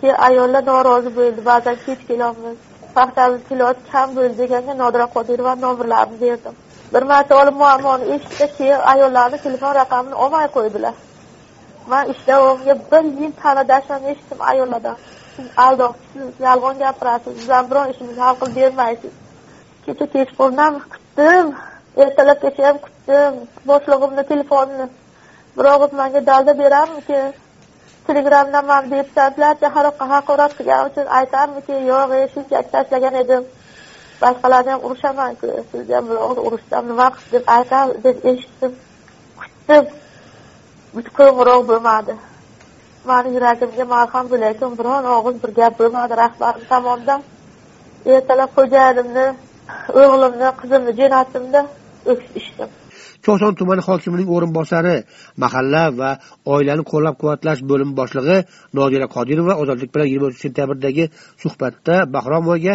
Keyin 0.00 0.16
ayollar 0.28 0.62
norozi 0.70 1.10
bo'ldi 1.18 1.40
ba'zan 1.50 1.76
kech 1.84 2.02
kelamiz 2.08 2.58
paxtamiz 2.96 3.40
kiloti 3.48 3.80
kam 3.92 4.08
bo'ldi 4.16 4.34
deganga 4.42 4.74
nodira 4.82 5.06
qodirova 5.16 5.52
nomerlarini 5.64 6.18
berdim. 6.24 6.54
Bir 6.92 7.02
marta 7.10 7.32
olib 7.40 7.56
muammoni 7.62 8.04
eshitdi 8.14 8.46
keyin 8.58 8.80
ayollarni 8.92 9.38
telefon 9.46 9.72
raqamini 9.80 10.16
olmay 10.24 10.46
qo'ydilar. 10.56 10.94
Man 11.90 12.04
ishlavimga 12.12 12.74
bir 12.92 13.04
yil 13.20 13.32
tanadashimni 13.42 14.08
eshitdim 14.12 14.40
ayollardan. 14.50 14.96
Siz 15.36 15.46
aldoqchisiz 15.66 16.28
yolg'on 16.46 16.76
gapirasiz 16.82 17.32
bizdan 17.38 17.64
biron 17.70 17.86
ishimizni 17.92 18.22
hal 18.26 18.34
qilib 18.40 18.56
bermaysiz. 18.60 19.12
Kecha 19.86 20.06
kechqurundan 20.14 20.72
kutdim 20.92 21.46
ertalabgacha 22.02 22.62
ham 22.68 22.76
kutdim 22.84 23.32
boshlig'imni 23.68 24.22
telefonini. 24.32 24.86
Bir 25.56 25.64
manga 26.00 26.26
dalda 26.26 26.52
beradimikin 26.58 27.24
telegramdan 28.06 28.64
man 28.70 28.82
deputatlarcha 28.90 29.68
haqorat 30.14 30.52
qilgani 30.58 30.84
uchun 30.90 31.06
aytarmikin? 31.18 31.78
Yo'q 31.92 32.10
e 32.18 32.20
shunchaki 32.34 32.68
tashlagan 32.74 33.14
edim. 33.22 33.42
Boshqalarni 34.22 34.70
ham 34.74 34.80
urishamanku 34.86 35.46
sizni 35.70 35.94
ham 35.96 36.04
birovni 36.10 36.40
urishsam 36.48 36.82
nima 36.90 37.06
qilib 37.14 37.32
deb 37.34 37.44
aytar 37.56 37.86
deb 38.04 38.16
eshitdim. 38.30 38.72
Kutdim 39.40 39.84
qo'ng'iroq 41.18 41.62
bo'lmadi. 41.70 42.14
Mani 43.08 43.28
yuragimga 43.36 43.84
malham 43.94 44.24
bo'layotgan 44.32 44.72
biron 44.80 45.04
og'iz 45.16 45.36
bir 45.42 45.50
gap 45.58 45.72
bo'lmadi 45.80 46.12
rahbarim 46.22 46.64
tomonidan. 46.72 47.20
Ertalab 48.12 48.50
xo'jayinimni 48.56 49.26
o'g'limni 50.00 50.48
qizimni 50.60 50.92
jo'natdimda 51.00 51.60
o'kishdim 52.12 52.70
koson 53.26 53.52
tumani 53.58 53.82
hokimining 53.88 54.28
o'rinbosari 54.36 54.96
mahalla 55.42 55.84
va 56.00 56.10
oilani 56.54 56.82
qo'llab 56.92 57.14
quvvatlash 57.20 57.60
bo'limi 57.70 57.94
boshlig'i 58.00 58.38
nodira 58.78 59.06
qodirova 59.16 59.54
ozodlik 59.62 59.90
bilan 59.94 60.06
yigirma 60.08 60.26
uchinchi 60.30 60.44
sentyabrdagi 60.46 61.04
suhbatda 61.42 61.96
bahromovaga 62.14 62.74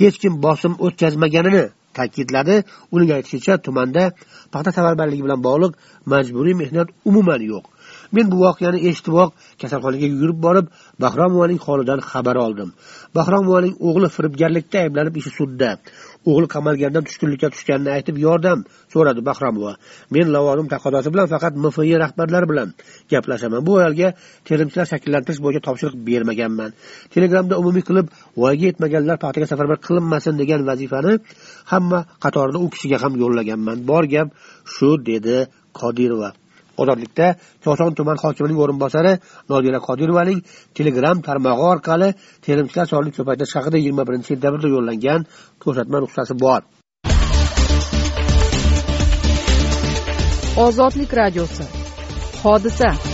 hech 0.00 0.16
kim 0.22 0.32
bosim 0.46 0.72
o'tkazmaganini 0.86 1.64
ta'kidladi. 1.96 2.56
Uning 2.94 3.10
aytishicha 3.16 3.54
tumanda 3.66 4.04
paxta 4.52 4.70
safarbarligi 4.76 5.22
bilan 5.26 5.40
bog'liq 5.48 5.72
majburiy 6.12 6.56
mehnat 6.62 6.88
umuman 7.08 7.42
yo'q. 7.52 7.64
Men 8.14 8.26
bu 8.32 8.36
voqeani 8.44 8.78
eshitiboq 8.88 9.30
kasalxonaga 9.60 10.06
yugurib 10.12 10.38
borib 10.46 10.66
bahromovaning 11.02 11.60
holidan 11.66 12.00
xabar 12.10 12.36
oldim. 12.46 12.68
Bahromovaning 13.16 13.74
o'g'li 13.88 14.08
firibgarlikda 14.16 14.76
ayblanib 14.84 15.14
ishi 15.20 15.30
sudda. 15.38 15.70
O'g'li 16.28 16.48
qamalgandan 16.54 17.04
tushkunlikka 17.08 17.48
tushganini 17.54 17.90
aytib 17.96 18.16
yordam 18.26 18.58
so'radi 18.92 19.20
bahromova 19.28 19.72
men 20.14 20.26
lavozim 20.34 20.66
taqozosi 20.74 21.08
bilan 21.14 21.28
faqat 21.32 21.54
mfi 21.64 21.94
rahbarlari 22.04 22.46
bilan 22.52 22.68
gaplashaman. 23.12 23.60
Bu 23.68 23.72
ayolga 23.80 24.08
terimchilar 24.48 24.86
shakllantirish 24.92 25.40
bo'yicha 25.44 25.62
topshiriq 25.68 25.96
bermaganman. 26.08 26.70
Telegramda 27.14 27.54
umumiy 27.60 27.84
qilib 27.88 28.06
voyaga 28.40 28.64
yetmaganlar 28.70 29.16
paxtaga 29.24 29.46
safarbar 29.52 29.78
qilinmasin 29.86 30.34
degan 30.42 30.60
vazifani 30.70 31.12
hamma 31.72 31.98
qatorida 32.24 32.58
u 32.64 32.66
kishiga 32.74 32.98
ham 33.02 33.12
yo'llaganman. 33.22 33.76
Bor 33.90 34.04
gap 34.14 34.28
shu 34.74 34.88
dedi 35.10 35.36
qodirova. 35.80 36.30
Ozodlikda 36.82 37.26
koson 37.64 37.92
tuman 37.98 38.18
hokimining 38.24 38.58
o'rinbosari 38.64 39.12
nodira 39.52 39.78
qodirovaning 39.88 40.40
telegram 40.78 41.16
tarmog'i 41.28 41.64
orqali 41.72 42.08
terimchilar 42.46 42.86
sonini 42.92 43.12
ko'paytirish 43.18 43.54
haqida 43.58 43.76
yigirma 43.80 44.02
birinchi 44.08 44.28
sentyabrda 44.32 44.68
yo'llangan 44.74 45.20
ko'rsatma 45.62 45.96
ruxsati 46.04 46.34
bor. 46.44 46.60
Ozodlik 50.66 51.10
radiosi. 51.20 51.64
Hodisa. 52.42 53.09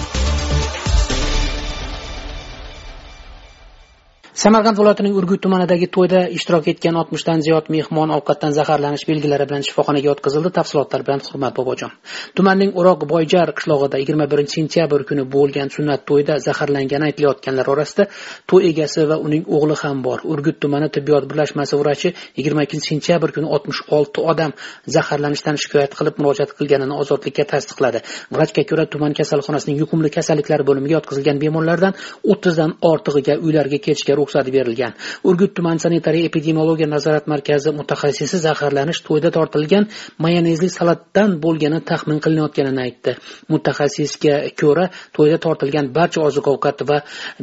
Samarqand 4.37 4.77
viloyatining 4.77 5.15
urgut 5.17 5.41
tumanidagi 5.45 5.87
to'yda 5.97 6.19
ishtirok 6.37 6.67
etgan 6.73 6.97
oltmishdan 7.01 7.41
ziyod 7.45 7.71
mehmon 7.73 8.11
ovqatdan 8.17 8.53
zaharlanish 8.57 9.05
belgilari 9.09 9.45
bilan 9.49 9.63
shifoxonaga 9.69 10.11
yotqizildi. 10.11 10.51
Tafsilotlar 10.59 11.05
bilan 11.07 11.23
hurmat 11.29 11.55
bobojon. 11.59 11.95
Tumanning 12.37 12.75
o'roq 12.81 13.07
boyjar 13.13 13.53
qishlog'ida 13.59 13.97
yigirma 14.03 14.27
birinchi 14.33 14.55
sentyabr 14.59 15.07
kuni 15.09 15.25
bo'lgan 15.35 15.73
sunnat 15.77 16.03
to'yida 16.11 16.35
zaharlangani 16.47 17.09
aytilayotganlar 17.09 17.71
orasida 17.75 18.05
to'y 18.51 18.69
egasi 18.73 19.07
va 19.11 19.17
uning 19.27 19.47
o'g'li 19.57 19.77
ham 19.83 20.03
bor. 20.07 20.19
Urgut 20.33 20.61
tumani 20.65 20.89
tibbiyot 20.97 21.25
birlashmasi 21.31 21.81
vrachi 21.81 22.13
yigirma 22.39 22.67
ikkinchi 22.67 22.87
sentyabr 22.93 23.33
kuni 23.37 23.49
oltmish 23.55 23.81
olti 23.99 24.27
odam 24.35 24.53
zaharlanishdan 24.97 25.57
shikoyat 25.63 25.97
qilib 25.99 26.21
murojaat 26.21 26.53
qilganini 26.59 26.95
ozodlikka 27.03 27.49
tasdiqladi. 27.55 28.05
Vrachga 28.35 28.63
ko'ra 28.71 28.85
tuman 28.93 29.17
kasalxonasining 29.19 29.81
yuqumli 29.83 30.13
kasalliklar 30.19 30.61
bo'limiga 30.69 30.95
yotqizilgan 30.99 31.43
bemorlardan 31.45 31.93
o'ttizdan 32.33 32.71
ortig'iga 32.93 33.41
uylariga 33.47 33.81
ketishga 33.89 34.15
ruxsat 34.27 34.51
berilgan. 34.51 34.93
Urgut 35.25 35.55
tuman 35.57 35.79
sanitariya 35.79 36.27
epidemiologiya 36.31 36.89
nazorat 36.91 37.27
markazi 37.33 37.71
mutaxassisi 37.79 38.39
zaharlanish 38.47 39.01
to'yda 39.07 39.31
tortilgan 39.37 39.85
mayonezli 40.25 40.69
salatdan 40.79 41.39
bo'lgani 41.45 41.81
taxmin 41.91 42.19
qilinayotganini 42.25 42.81
aytdi. 42.87 43.17
Mutaxassisga 43.53 44.35
ko'ra 44.61 44.89
to'yda 45.17 45.39
tortilgan 45.47 45.93
barcha 45.97 46.21
oziq 46.29 46.47
ovqat 46.55 46.79
va 46.91 46.99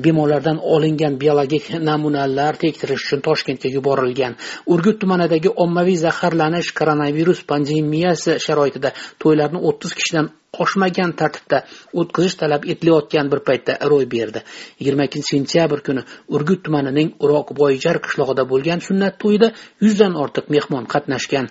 bemorlardan 0.05 0.57
olingan 0.75 1.13
biologik 1.23 1.71
namunalar 1.89 2.53
tekshirish 2.63 3.03
uchun 3.07 3.25
toshkentga 3.27 3.69
yuborilgan. 3.75 4.37
Urgut 4.73 4.99
tumanidagi 5.01 5.49
ommaviy 5.65 5.97
zaharlanish 6.05 6.69
koronavirus 6.79 7.39
pandemiyasi 7.51 8.39
sharoitida 8.45 8.89
to'ylarni 9.21 9.59
o'ttiz 9.69 9.91
kishidan 9.99 10.27
qo'shmagan 10.57 11.11
tartibda 11.19 11.59
o'tkazish 11.99 12.35
talab 12.41 12.67
etilayotgan 12.73 13.31
bir 13.31 13.39
paytda 13.47 13.77
ro'y 13.91 14.05
berdi. 14.15 14.39
Yigirma 14.79 15.07
ikkinchi 15.09 15.29
sentyabr 15.35 15.79
kuni 15.87 16.03
urgut 16.35 16.61
tumanining 16.65 17.09
uroqboyjar 17.25 18.01
qishlog'ida 18.05 18.43
bo'lgan 18.51 18.83
sunnat 18.87 19.17
to'yida 19.23 19.49
yuzdan 19.85 20.13
ortiq 20.23 20.45
mehmon 20.55 20.85
qatnashgan. 20.93 21.49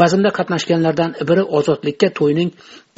Bazmda 0.00 0.30
qatnashganlardan 0.38 1.12
biri 1.28 1.42
ozodlikka 1.58 2.08
to'yning 2.18 2.50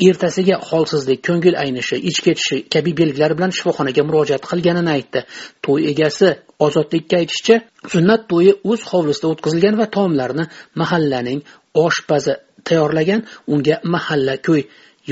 ertasiga 0.08 0.56
holsizlik 0.68 1.20
ko'ngil 1.28 1.54
aynishi 1.64 1.96
ich 2.10 2.20
ketishi 2.26 2.56
kabi 2.74 2.92
belgilar 3.00 3.32
bilan 3.38 3.52
shifoxonaga 3.56 4.02
murojaat 4.08 4.48
qilganini 4.50 4.90
aytdi. 4.96 5.20
To'y 5.64 5.90
egasi 5.92 6.28
ozodlikka 6.66 7.20
aytishicha 7.22 7.56
sunnat 7.92 8.22
to'yi 8.32 8.52
o'z 8.70 8.80
hovlisida 8.90 9.26
o'tkazilgan 9.32 9.76
va 9.80 9.86
taomlarni 9.96 10.44
mahallaning 10.82 11.40
oshpazi 11.86 12.34
tayyorlagan 12.68 13.20
unga 13.54 13.76
mahalla 13.94 14.34
ko'y 14.48 14.62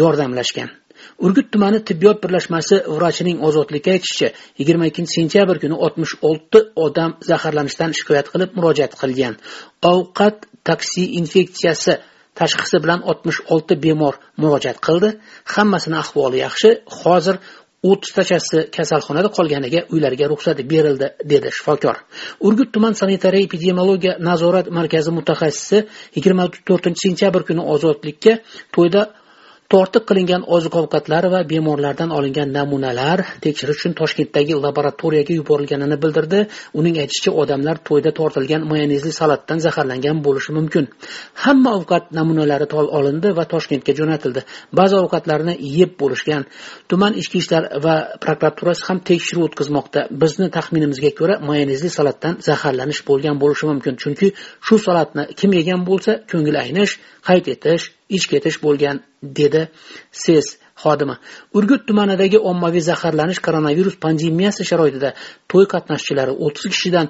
yordamlashgan. 0.00 0.70
Urgut 1.24 1.52
tumani 1.52 1.78
tibbiyot 1.88 2.18
birlashmasi 2.24 2.76
vrachining 2.96 3.38
ozodlikka 3.48 3.90
aytishicha 3.96 4.28
yigirma 4.60 4.86
ikkinchi 4.90 5.12
sentyabr 5.18 5.60
kuni 5.62 5.76
oltmish 5.84 6.14
olti 6.28 6.60
odam 6.86 7.16
zaharlanishdan 7.30 7.94
shikoyat 7.98 8.30
qilib 8.32 8.50
murojaat 8.58 8.94
qilgan. 9.00 9.34
Ovqat 9.92 10.36
taksi 10.68 11.02
infeksiyasi 11.20 11.98
tashxisi 12.38 12.78
bilan 12.84 13.00
oltmish 13.10 13.40
olti 13.54 13.74
bemor 13.84 14.14
murojaat 14.42 14.78
qildi. 14.86 15.10
Hammasini 15.54 15.96
ahvoli 16.02 16.38
yaxshi. 16.46 16.70
Hozir 17.00 17.36
o'ttiztachasi 17.90 18.58
kasalxonada 18.76 19.28
qolganiga 19.36 19.80
uylariga 19.94 20.26
ruxsat 20.32 20.58
berildi 20.72 21.06
dedi 21.32 21.48
shifokor. 21.56 21.96
Urgut 22.46 22.70
tuman 22.74 22.94
sanitariya 23.00 23.46
epidemiologiya 23.48 24.14
nazorat 24.28 24.66
markazi 24.78 25.10
mutaxassisi 25.18 25.78
yigirma 26.16 26.44
to'rtinchi 26.68 27.00
sentyabr 27.06 27.42
kuni 27.48 27.62
ozodlikka 27.74 28.32
to'yda 28.76 29.02
tortiq 29.74 30.04
qilingan 30.08 30.42
oziq 30.56 30.74
ovqatlar 30.80 31.24
va 31.34 31.40
bemorlardan 31.52 32.10
olingan 32.18 32.50
namunalar 32.56 33.18
tekshirish 33.44 33.78
uchun 33.80 33.94
toshkentdagi 34.00 34.54
laboratoriyaga 34.64 35.32
yuborilganini 35.40 35.96
bildirdi. 36.04 36.40
Uning 36.80 36.96
aytishicha 37.02 37.32
odamlar 37.42 37.76
to'yda 37.88 38.10
tortilgan 38.18 38.62
mayonezli 38.72 39.12
salatdan 39.20 39.58
zaharlangan 39.66 40.20
bo'lishi 40.26 40.54
mumkin. 40.58 40.84
Hamma 41.44 41.70
ovqat 41.78 42.04
namunalari 42.18 42.66
olindi 42.98 43.28
va 43.38 43.44
toshkentga 43.54 43.92
jo'natildi. 44.00 44.40
Ba'zi 44.78 44.94
ovqatlarni 45.02 45.54
yeb 45.78 45.92
bo'lishgan 46.02 46.42
tuman 46.90 47.12
ichki 47.22 47.36
ishlar 47.42 47.62
va 47.86 47.96
prokuraturasi 48.24 48.82
ham 48.88 48.98
tekshiruv 49.10 49.42
o'tkazmoqda. 49.48 50.00
Bizni 50.22 50.48
taxminimizga 50.56 51.10
ko'ra 51.18 51.34
mayonezli 51.48 51.90
salatdan 51.98 52.34
zaharlanish 52.48 53.02
bo'lgan 53.10 53.36
bo'lishi 53.42 53.64
mumkin. 53.72 53.94
Chunki 54.02 54.26
shu 54.66 54.74
salatni 54.86 55.22
kim 55.40 55.50
yegan 55.58 55.80
bo'lsa 55.90 56.12
ko'ngil 56.30 56.56
aynish 56.64 56.92
qayd 57.28 57.46
etish 57.56 57.84
ich 58.08 58.26
ketish 58.28 58.58
bo'lgan 58.64 59.00
dedi 59.22 59.68
ses 60.10 60.46
xodimi. 60.82 61.16
Urgut 61.56 61.86
tumanidagi 61.88 62.38
ommaviy 62.50 62.82
zaharlanish 62.90 63.40
koronavirus 63.46 63.96
pandemiyasi 64.04 64.66
sharoitida 64.70 65.10
to'y 65.50 65.66
qatnashchilari 65.74 66.34
o'ttiz 66.46 66.70
kishidan 66.74 67.06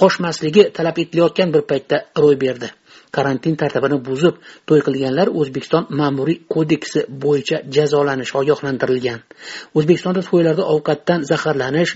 qochmasligi 0.00 0.68
talab 0.76 0.96
etilayotgan 1.04 1.54
bir 1.54 1.62
paytda 1.70 1.96
ro'y 2.22 2.36
berdi. 2.44 2.68
Karantin 3.16 3.54
tartibini 3.60 3.98
buzib 4.08 4.34
to'y 4.68 4.80
qilganlar 4.86 5.28
o'zbekiston 5.40 5.84
ma'muriy 6.00 6.38
kodeksi 6.54 7.00
bo'yicha 7.24 7.58
jazolanishi 7.76 8.34
ogohlantirilgan. 8.40 9.20
O'zbekistonda 9.78 10.22
to'ylarda 10.30 10.64
ovqatdan 10.74 11.20
zaharlanish 11.30 11.92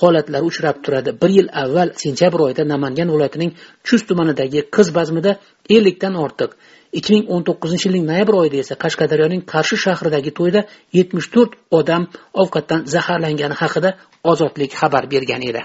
holatlari 0.00 0.44
uchrab 0.50 0.76
turadi. 0.84 1.10
Bir 1.22 1.30
yil 1.38 1.48
avval 1.62 1.88
sentyabr 2.04 2.46
oyida 2.46 2.62
namangan 2.72 3.08
viloyatining 3.14 3.52
chust 3.86 4.08
tumanidagi 4.10 4.60
qiz 4.76 4.94
bazmida 4.98 5.32
ellikdan 5.76 6.14
ortiq 6.26 6.50
ikki 6.98 7.12
ming 7.14 7.26
o'n 7.34 7.42
to'qqizinchi 7.48 7.88
yilning 7.88 8.06
noyabr 8.10 8.38
oyida 8.42 8.60
esa 8.64 8.78
qashqadaryoning 8.84 9.42
qarshi 9.52 9.80
shahridagi 9.84 10.34
to'yda 10.38 10.64
yetmish 10.98 11.28
to'rt 11.34 11.58
odam 11.80 12.10
ovqatdan 12.44 12.86
zaharlangani 12.94 13.62
haqida 13.62 13.96
ozodlik 14.32 14.78
xabar 14.80 15.10
bergan 15.16 15.50
edi. 15.50 15.62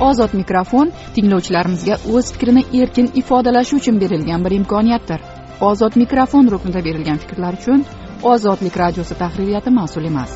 Ozod 0.00 0.34
mikrofon 0.34 0.90
tinglovchilarimizga 1.14 1.96
o'z 2.14 2.32
fikrini 2.32 2.62
erkin 2.82 3.08
ifodalashi 3.20 3.76
uchun 3.76 4.00
berilgan 4.00 4.44
bir 4.44 4.52
imkoniyatdir. 4.60 5.20
Ozod 5.60 5.96
mikrofon 5.96 6.50
ruknida 6.52 6.84
berilgan 6.84 7.18
fikrlar 7.22 7.54
uchun 7.60 7.84
ozodlik 8.22 8.76
radiosi 8.76 9.14
tahririyati 9.22 9.70
mas'ul 9.70 10.04
emas. 10.10 10.32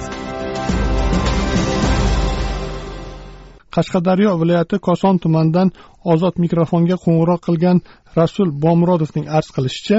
Qashqadaryo 3.75 4.33
viloyati 4.41 4.79
koson 4.79 5.19
tumanidan 5.19 5.69
ozod 6.13 6.35
mikrofonga 6.45 6.97
qo'ng'iroq 7.05 7.41
qilgan 7.47 7.79
rasul 8.17 8.49
bomurodovning 8.63 9.27
arz 9.39 9.49
qilishicha 9.57 9.99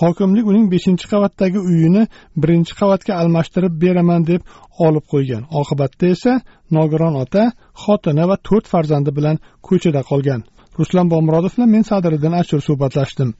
hokimlik 0.00 0.46
uning 0.50 0.66
beshinchi 0.74 1.06
qavatdagi 1.12 1.58
uyini 1.70 2.02
birinchi 2.42 2.72
qavatga 2.80 3.12
almashtirib 3.20 3.74
beraman 3.84 4.22
deb 4.30 4.42
olib 4.86 5.04
qo'ygan. 5.12 5.42
Oqibatda 5.60 6.06
esa 6.14 6.32
nogiron 6.76 7.14
ota 7.22 7.42
xotini 7.82 8.24
va 8.30 8.36
to'rt 8.48 8.66
farzandi 8.72 9.10
bilan 9.18 9.36
ko'chada 9.68 10.02
qolgan. 10.10 10.40
Ruslan 10.78 11.06
bomurodov 11.12 11.52
bilan 11.54 11.70
men 11.74 11.84
sadiriddin 11.90 12.34
ashur 12.40 12.60
suhbatlashdim. 12.68 13.30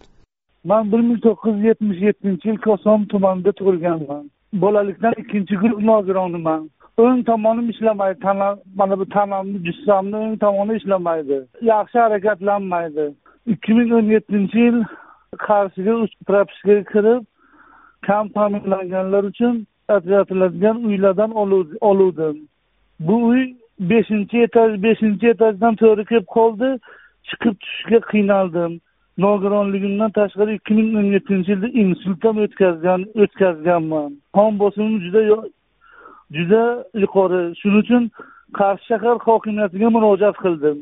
Man 0.71 0.85
bir 0.93 1.01
ming 1.09 1.21
to'qqiz 1.27 1.55
yuz 1.57 1.69
yetmish 1.69 2.01
yettinchi 2.09 2.47
yil 2.51 2.59
koson 2.69 2.99
tumanida 3.13 3.53
tug'ilganman. 3.59 4.25
Bolalikdan 4.63 5.15
ikkinchi 5.23 5.55
guruh 5.63 5.81
nogironiman 5.91 6.63
o'ng 7.03 7.21
tomonim 7.29 7.67
ishlamaydi 7.73 8.19
tana 8.27 8.49
mana 8.79 8.95
bu 9.01 9.07
tanamni 9.17 9.59
jussamni 9.67 10.17
o'ng 10.25 10.37
tomoni 10.45 10.73
ishlamaydi. 10.81 11.39
Yaxshi 11.73 11.99
harakatlanmaydi. 12.05 13.07
Ikki 13.53 13.73
ming 13.79 13.91
o'n 13.99 14.07
yettinchi 14.15 14.59
yil 14.67 14.79
qarshiga 15.47 15.95
propiskaga 16.29 16.85
kirib 16.93 17.23
kam 18.07 18.25
ta'minlanganlar 18.37 19.25
uchun 19.31 19.55
ajratiladigan 19.89 20.77
uylardan 20.89 21.31
oluvdim. 21.91 22.37
Bu 23.01 23.17
uy 23.29 23.43
beshinchi 23.81 24.39
etaj 24.47 24.71
beshinchi 24.83 25.27
etajdan 25.35 25.75
to'g'ri 25.83 26.05
kelib 26.11 26.29
qoldi 26.37 26.69
chiqib 27.29 27.55
tushishga 27.63 28.01
qiynaldim. 28.13 28.73
Nogironligimdan 29.25 30.11
tashqari 30.19 30.53
ikki 30.59 30.75
ming 30.79 30.91
o'n 30.99 31.09
yettinchi 31.15 31.51
yilda 31.53 31.69
insult 31.83 32.25
ham 32.25 32.37
o'tkazgan 32.45 33.01
o'tkazganman. 33.23 34.11
Qon 34.37 34.53
bosimim 34.63 34.97
juda 35.05 35.23
juda 36.37 36.63
yuqori. 37.03 37.43
Shuning 37.61 37.81
uchun 37.83 38.03
qarshi 38.59 38.87
shahar 38.91 39.17
hokimiyatiga 39.29 39.89
murojaat 39.97 40.37
qildim. 40.45 40.79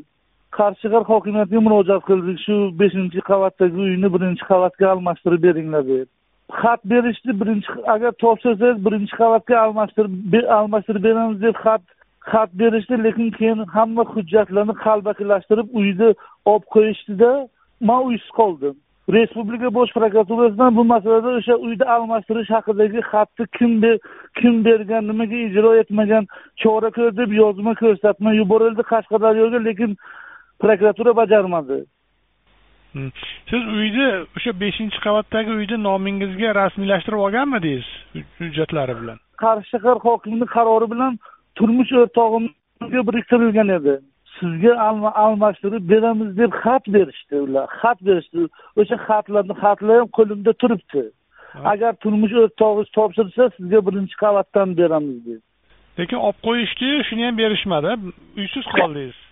Qarshig'ar 0.59 1.03
hokimiyatiga 1.11 1.61
murojaat 1.67 2.03
qildik. 2.09 2.37
Shu 2.45 2.55
beshinchi 2.81 3.19
qavatdagi 3.31 3.77
uyni 3.87 4.07
birinchi 4.15 4.43
qavatga 4.51 4.85
almashtirib 4.93 5.41
beringlar 5.47 5.83
deb 5.91 6.07
xat 6.61 6.81
berishdi 6.91 7.31
birinchi 7.41 7.67
agar 7.93 8.11
topshirsangiz 8.23 8.85
birinchi 8.85 9.15
qavatga 9.21 9.55
almashtirib 9.65 10.33
almashtirib 10.57 11.03
beramiz 11.03 11.41
deb 11.41 11.55
xat 11.63 11.81
xat 12.31 12.49
berishdi 12.61 13.03
lekin 13.03 13.29
keyin 13.37 13.59
hamma 13.75 14.03
hujjatlarni 14.13 14.75
qalbakilashtirib 14.85 15.67
uyni 15.79 16.09
olib 16.51 16.65
qo'yishdida 16.75 17.31
man 17.89 18.01
uysiz 18.09 18.31
qoldim. 18.39 18.75
Respublika 19.15 19.73
bosh 19.73 19.91
prokuraturasidan 19.97 20.75
bu 20.77 20.83
masalada 20.93 21.29
o'sha 21.39 21.55
uyni 21.65 21.85
almashtirish 21.95 22.49
haqidagi 22.55 23.01
xatni 23.11 23.45
kim 23.57 23.71
kim 24.39 24.55
bergan 24.65 25.03
nimaga 25.07 25.37
ijro 25.47 25.71
etmagan 25.81 26.23
chora 26.61 26.89
ko'r 26.97 27.11
deb 27.21 27.31
yozma 27.41 27.73
ko'rsatma 27.81 28.33
yuborildi 28.39 28.83
qashqadaryoga 28.91 29.59
lekin 29.67 29.91
prokuratura 30.61 31.15
bajarmadi. 31.21 31.77
Siz 33.49 33.63
uyni 33.79 34.07
o'sha 34.37 34.51
beshinchi 34.61 34.99
qavatdagi 35.05 35.51
uyni 35.59 35.77
nomingizga 35.87 36.49
rasmiylashtirib 36.61 37.21
olganmidingiz 37.25 37.87
hujjatlari 38.39 38.95
bilan? 39.01 39.17
Qarshi 39.43 39.69
shahar 39.73 39.97
hokimini 40.07 40.47
qarori 40.55 40.87
bilan 40.93 41.19
turmush 41.57 41.91
o'rtog'imga 42.01 43.01
biriktirilgan 43.09 43.69
edi. 43.77 43.93
Sizga 44.37 44.73
almashtirib 45.25 45.83
beramiz 45.91 46.29
deb 46.39 46.51
xat 46.63 46.83
berishdi 46.95 47.35
ular. 47.45 47.67
Xat 47.81 47.99
berishdi. 48.07 48.47
O'sha 48.79 48.97
xatlarni 49.07 49.55
xatlar 49.63 49.97
ham 50.01 50.09
qo'limda 50.17 50.53
turibdi. 50.61 51.03
Agar 51.73 51.93
turmush 52.03 52.35
o'rtog'ingiz 52.43 52.89
topshirsa 52.97 53.43
sizga 53.57 53.79
birinchi 53.87 54.15
qavatdan 54.23 54.77
beramiz 54.79 55.19
deb. 55.27 55.41
Lekin 55.99 56.19
olib 56.27 56.39
qo'yishdiyu 56.47 56.97
shuni 57.09 57.23
ham 57.27 57.35
berishmadi. 57.43 57.91
Uysiz 58.39 58.65
qoldingiz 58.79 59.26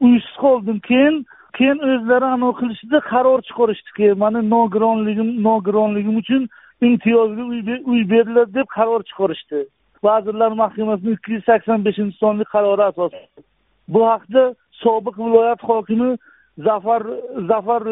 uysiz 0.00 0.36
qoldim. 0.44 0.78
Keyin 0.88 1.16
keyin 1.58 1.78
o'zlari 1.90 2.26
anavi 2.34 2.54
qilishdi 2.60 2.98
qaror 3.12 3.40
chiqarishdi. 3.48 4.14
Mani 4.22 4.40
nogironligim 4.50 5.28
nogironligim 5.48 6.16
uchun 6.22 6.48
imtiyozli 6.88 7.42
uy 7.92 8.00
beriladi 8.12 8.54
deb 8.58 8.68
qaror 8.76 9.02
chiqarishdi. 9.08 9.58
Vazirlar 10.06 10.52
mahkamasini 10.62 11.10
ikki 11.16 11.32
yuz 11.32 11.44
sakson 11.50 11.84
beshinchi 11.86 12.16
sonli 12.22 12.44
qarori 12.54 12.82
asosida. 12.90 13.26
Bu 13.92 14.00
haqda 14.10 14.42
sobiq 14.82 15.16
viloyat 15.24 15.60
hokimi 15.68 16.10
zafar 16.66 17.02
zafar 17.50 17.82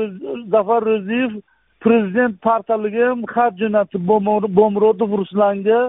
zafar 0.54 0.80
ro'ziyev 0.90 1.32
prezident 1.84 2.34
portaliga 2.46 3.08
ham 3.10 3.20
xat 3.34 3.58
jo'natib 3.62 4.02
bomurodov 4.58 5.10
ruslanga 5.20 5.80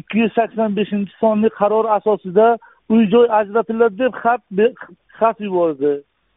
ikki 0.00 0.18
yuz 0.22 0.32
sakson 0.38 0.76
beshinchi 0.78 1.12
sonli 1.22 1.50
qaror 1.60 1.86
asosida 1.98 2.48
uy 2.94 3.02
joy 3.12 3.26
ajratiladi 3.40 3.98
deb 4.02 4.14
xat 4.22 4.42
xat 5.20 5.40
yubordi 5.46 5.92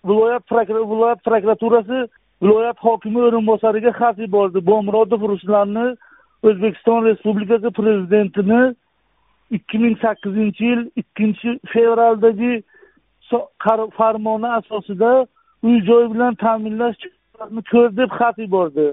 viloyat 0.08 0.44
viloyat 0.52 1.24
prokuraturasi 1.28 2.00
viloyat 2.44 2.78
hokimi 2.86 3.22
o'rinbosariga 3.28 3.92
xat 4.02 4.18
yubordi 4.26 4.66
bomurodov 4.70 5.22
ruslanni 5.32 5.88
o'zbekiston 6.44 7.06
respublikasi 7.06 7.70
prezidentini 7.80 8.62
ikki 9.58 9.78
ming 9.84 9.96
sakkizinchi 10.02 10.64
yil 10.66 10.82
ikkinchi 11.02 11.60
fevraldagi 11.74 12.64
farmoni 13.98 14.48
asosida 14.60 15.12
uy 15.64 15.78
joy 15.90 16.04
bilan 16.14 16.36
ta'minlash 16.36 17.02
ko'r 17.72 17.90
deb 17.98 18.12
xat 18.20 18.38
yubordi 18.46 18.88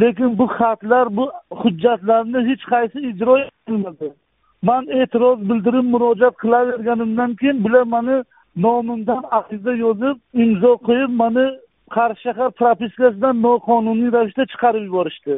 lekin 0.00 0.38
bu 0.38 0.46
xatlar 0.58 1.16
bu 1.16 1.24
hujjatlarni 1.62 2.40
hech 2.48 2.64
qaysi 2.72 2.98
ijro 3.10 3.38
etilmadi 3.38 4.12
man 4.68 4.84
e'tiroz 5.00 5.38
bildirib 5.48 5.86
murojaat 5.94 6.36
qilaverganimdan 6.42 7.34
keyin 7.40 7.64
bular 7.64 7.84
mani 7.94 8.16
nomimdan 8.56 9.22
ariza 9.30 9.74
yozib 9.84 10.16
imzo 10.44 10.72
qo'yib 10.86 11.12
mani 11.22 11.46
qarshi 11.96 12.22
shahar 12.26 12.50
propiskasidan 12.60 13.42
noqonuniy 13.46 14.10
ravishda 14.16 14.44
chiqarib 14.52 14.84
yuborishdi. 14.88 15.34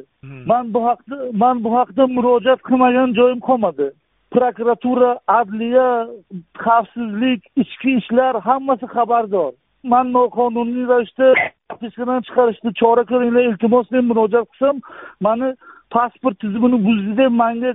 Man 0.51 0.75
bu 0.75 0.81
haqda 0.89 1.17
man 1.43 1.65
bu 1.65 1.71
haqda 1.79 2.07
murojaat 2.17 2.61
qilmagan 2.69 3.15
joyim 3.19 3.41
qolmadi. 3.49 3.91
Prokuratura 4.35 5.11
adliya 5.39 5.89
xavfsizlik 6.65 7.41
ichki 7.63 7.91
ishlar 8.01 8.35
hammasi 8.49 8.87
xabardor. 8.95 9.53
Man 9.93 10.07
noqonuniy 10.13 10.87
ravishda 10.93 11.29
propiskadan 11.69 12.21
chiqarishdi 12.27 12.71
chora 12.81 13.05
ko'ringlar 13.11 13.45
iltimos 13.51 13.87
deb 13.95 14.05
murojaat 14.11 14.47
qilsam 14.51 14.77
mani 15.27 15.49
pasport 15.95 16.37
tizimini 16.43 16.79
buzdi 16.87 17.13
deb 17.21 17.33
manga 17.43 17.71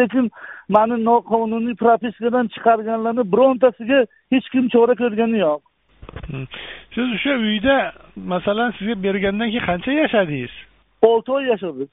lekin 0.00 0.30
mani 0.68 1.04
noqonuniy 1.04 1.74
propiskadan 1.74 2.48
chiqarganlarni 2.54 3.32
birontasiga 3.32 4.06
hech 4.32 4.46
kim 4.52 4.68
chora 4.68 4.94
ko'rgani 4.94 5.38
yo'q. 5.38 5.60
Siz 6.94 7.06
o'sha 7.16 7.34
uyda 7.48 7.92
masalan 8.16 8.70
sizga 8.78 9.02
bergandan 9.02 9.48
keyin 9.52 9.66
qancha 9.70 9.92
yashadingiz? 9.92 10.54
Olti 11.02 11.32
oy 11.32 11.44
yashadik. 11.52 11.90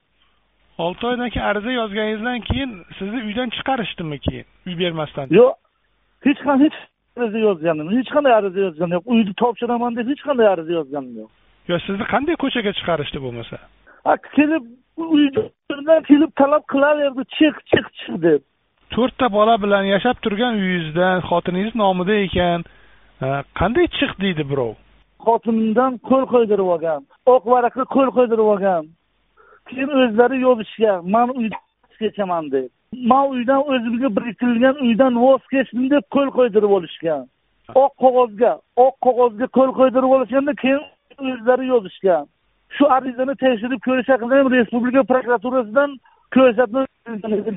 Olti 0.78 1.08
oydan 1.08 1.30
keyin 1.30 1.46
ariza 1.46 1.72
yozganingizdan 1.72 2.40
keyin 2.40 2.72
sizni 2.98 3.20
uydan 3.28 3.50
chiqarishdimi 3.56 4.18
keyin 4.26 4.46
uy 4.68 4.74
bermasdan? 4.82 5.28
Yo'q 5.40 5.54
hech 6.26 6.42
qanday 6.48 6.66
hech 6.66 6.80
ariza 7.18 7.40
yozganim 7.48 7.88
hech 7.98 8.10
qanday 8.16 8.34
ariza 8.40 8.60
yozganim 8.68 8.94
yo'q. 8.98 9.06
Uyni 9.14 9.34
topshiraman 9.44 9.96
deb 9.98 10.08
hech 10.12 10.24
qanday 10.28 10.48
ariza 10.54 10.74
yozganim 10.80 11.14
yo'q. 11.22 11.30
Yo 11.70 11.76
sizni 11.86 12.06
qanday 12.14 12.36
ko'chaga 12.44 12.72
chiqarishdi 12.80 13.20
bo'lmasa 13.26 13.58
kelib 14.36 14.64
uydan 15.16 16.04
kelib 16.10 16.32
talab 16.42 16.64
qilaverdi 16.74 17.24
chiq 17.38 17.56
chiq 17.72 17.88
chiq 18.00 18.16
deb. 18.28 18.42
To'rtta 18.94 19.28
bola 19.38 19.56
bilan 19.64 19.84
yashab 19.94 20.18
turgan 20.24 20.54
uyingizdan 20.62 21.22
xotiningiz 21.30 21.76
nomida 21.82 22.16
ekan. 22.28 22.64
Qanday 23.60 23.88
chiq 23.98 24.12
deydi 24.24 24.44
birov? 24.52 24.74
Xotinimdan 25.26 25.92
qo'l 26.10 26.26
qo'ydirib 26.34 26.68
olgan 26.76 27.02
oq 27.34 27.44
varaqqa 27.54 27.84
qo'l 27.96 28.10
qo'ydirib 28.18 28.48
olgan. 28.54 28.84
Keyin 29.70 29.92
o'zlari 30.02 30.38
yozishgan 30.48 31.10
man 31.16 31.30
uydan 31.40 31.62
voz 31.84 31.98
kechaman 32.02 32.52
deb. 32.56 32.70
Man 33.12 33.26
uydan 33.36 33.62
o'zimga 33.74 34.10
biriktirilgan 34.18 34.76
uydan 34.86 35.14
voz 35.26 35.44
kechdim 35.54 35.86
deb 35.94 36.04
qo'l 36.16 36.30
qo'ydirib 36.38 36.72
olishgan. 36.78 37.24
Oq 37.84 37.94
qog'ozga 38.04 38.52
oq 38.86 38.96
qog'ozga 39.06 39.48
qo'l 39.58 39.72
qo'ydirib 39.80 40.12
olishganda 40.16 40.54
keyin 40.64 40.82
o'zlari 41.32 41.66
yozishgan 41.74 42.24
shu 42.78 42.88
arizani 42.96 43.36
tekshirib 43.44 43.82
ko'rish 43.88 44.10
haqida 44.14 44.40
ham 44.40 44.52
respublika 44.56 45.04
prokuraturasidan 45.12 45.92
ko'rsatma 46.36 46.86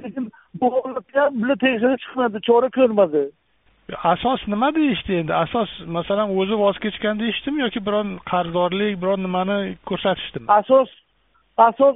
lekin 0.04 0.30
bu 0.60 0.66
holatda 0.74 1.20
ham 1.22 1.32
bular 1.40 1.56
tekshirib 1.64 2.00
chiqmadi 2.04 2.38
chora 2.48 2.68
ko'rmadi 2.78 3.24
asos 4.12 4.40
nima 4.48 4.74
deyishdi 4.74 5.12
endi? 5.20 5.32
Asos 5.44 5.70
masalan 5.96 6.28
o'zi 6.40 6.54
voz 6.64 6.76
kechgan 6.84 7.18
deyishdimi 7.22 7.60
yoki 7.64 7.86
biron 7.86 8.08
qarzdorlik 8.32 9.02
biron 9.02 9.20
nimani 9.26 9.58
ko'rsatishdimi 9.90 10.46
asos 10.60 10.90
asos 11.68 11.94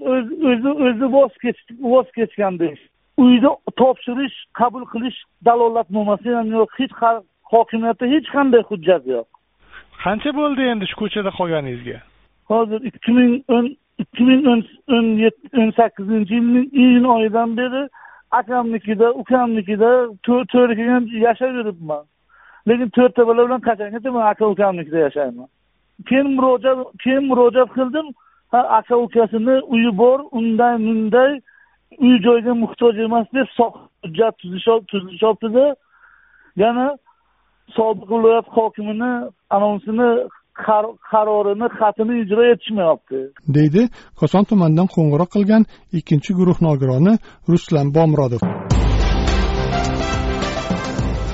o'zi 0.50 0.70
o'zi 0.87 1.07
voz 1.16 1.33
kech 1.44 1.59
voz 1.92 2.07
kechgan 2.18 2.59
deyish 2.62 2.85
uyni 3.18 3.50
topshirish 3.81 4.37
qabul 4.61 4.85
qilish 4.92 5.18
dalolatnomasi 5.44 6.28
ham 6.38 6.46
yo'q. 6.59 6.70
Hech 6.81 6.94
hokimiyatda 7.52 8.07
hech 8.14 8.28
qanday 8.37 8.62
hujjat 8.70 9.02
yo'q. 9.14 9.26
Qancha 10.04 10.31
bo'ldi 10.40 10.62
endi 10.72 10.85
shu 10.90 10.96
ko'chada 11.02 11.31
qolganingizga 11.38 11.98
hozir 12.48 12.80
ikki 12.90 13.12
ming 13.12 13.32
o'n 13.48 13.66
ikki 13.98 14.24
ming 14.28 14.46
o'n 14.52 14.61
o'n 14.96 15.06
o'n 15.61 15.70
sakkizinchi 15.78 16.34
yilning 16.34 16.68
iyun 16.82 17.04
oyidan 17.04 17.56
beri 17.56 17.88
akamnikida 18.30 19.12
ukamnikida 19.12 19.90
to'riga 20.52 20.84
ham 20.94 21.04
yashab 21.26 21.54
yuribman. 21.58 22.04
Lekin 22.68 22.88
to'rtta 22.96 23.26
bola 23.26 23.46
bilan 23.46 23.61
qachongacha 23.68 24.11
man 24.11 24.26
aka 24.32 24.44
ukamnikida 24.46 24.98
yashayman. 25.06 25.48
Keyin 26.08 26.28
murojaat 26.37 26.78
keyin 27.02 27.24
murojaat 27.30 27.70
qildim. 27.76 28.06
Ha 28.52 28.61
aka 28.78 28.96
ukasini 28.96 29.54
uyi 29.74 29.90
bor 29.98 30.18
unday 30.38 30.74
munday 30.87 31.40
uy 32.04 32.16
joyga 32.26 32.52
muhtoj 32.62 32.98
emas 33.06 33.26
deb 33.34 33.48
hujjat 33.58 34.34
tuzishyaptida 34.90 35.66
yana 36.56 36.87
sobiq 37.76 38.08
viloyat 38.11 38.46
hokimini 38.56 39.11
anonsini 39.50 40.08
qarorini 41.11 41.68
xatini 41.79 42.14
ijro 42.23 42.42
etishmayapti. 42.53 43.18
Deydi 43.57 43.83
koson 44.21 44.44
tumanidan 44.51 44.88
qo'ng'iroq 44.94 45.31
qilgan 45.37 45.62
ikkinchi 45.99 46.31
guruh 46.38 46.59
nogironi 46.68 47.14
ruslan 47.51 47.87
bomurodov 47.97 48.42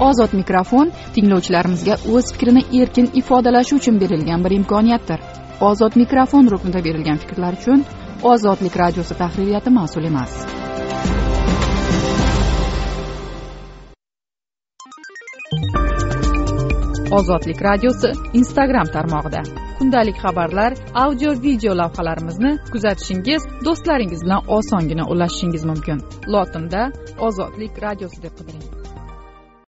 ozod 0.09 0.33
mikrofon 0.41 0.91
tinglovchilarimizga 1.15 1.95
o'z 2.15 2.33
fikrini 2.35 2.63
erkin 2.81 3.07
ifodalashi 3.21 3.75
uchun 3.81 4.01
berilgan 4.03 4.45
bir 4.45 4.57
imkoniyatdir. 4.61 5.21
Ozod 5.71 5.97
mikrofon 6.03 6.51
ruknida 6.53 6.85
berilgan 6.87 7.19
fikrlar 7.23 7.53
uchun 7.61 7.85
ozodlik 8.33 8.77
radiosi 8.83 9.15
tahririyati 9.23 9.71
mas'ul 9.79 10.05
emas 10.13 10.33
ozodlik 17.19 17.61
radiosi 17.63 18.11
instagram 18.41 18.89
tarmog'ida. 18.97 19.43
Kundalik 19.79 20.17
xabarlar 20.25 20.73
audio 21.05 21.31
video 21.47 21.73
lavhalarimizni 21.81 22.53
kuzatishingiz 22.73 23.43
do'stlaringiz 23.67 24.21
bilan 24.27 24.43
osongina 24.59 25.05
ulashishingiz 25.13 25.65
mumkin. 25.71 25.99
Lotinda 26.33 26.83
ozodlik 27.29 27.83
radiosi 27.87 28.23
deb 28.25 28.35
qidiring. 28.39 28.74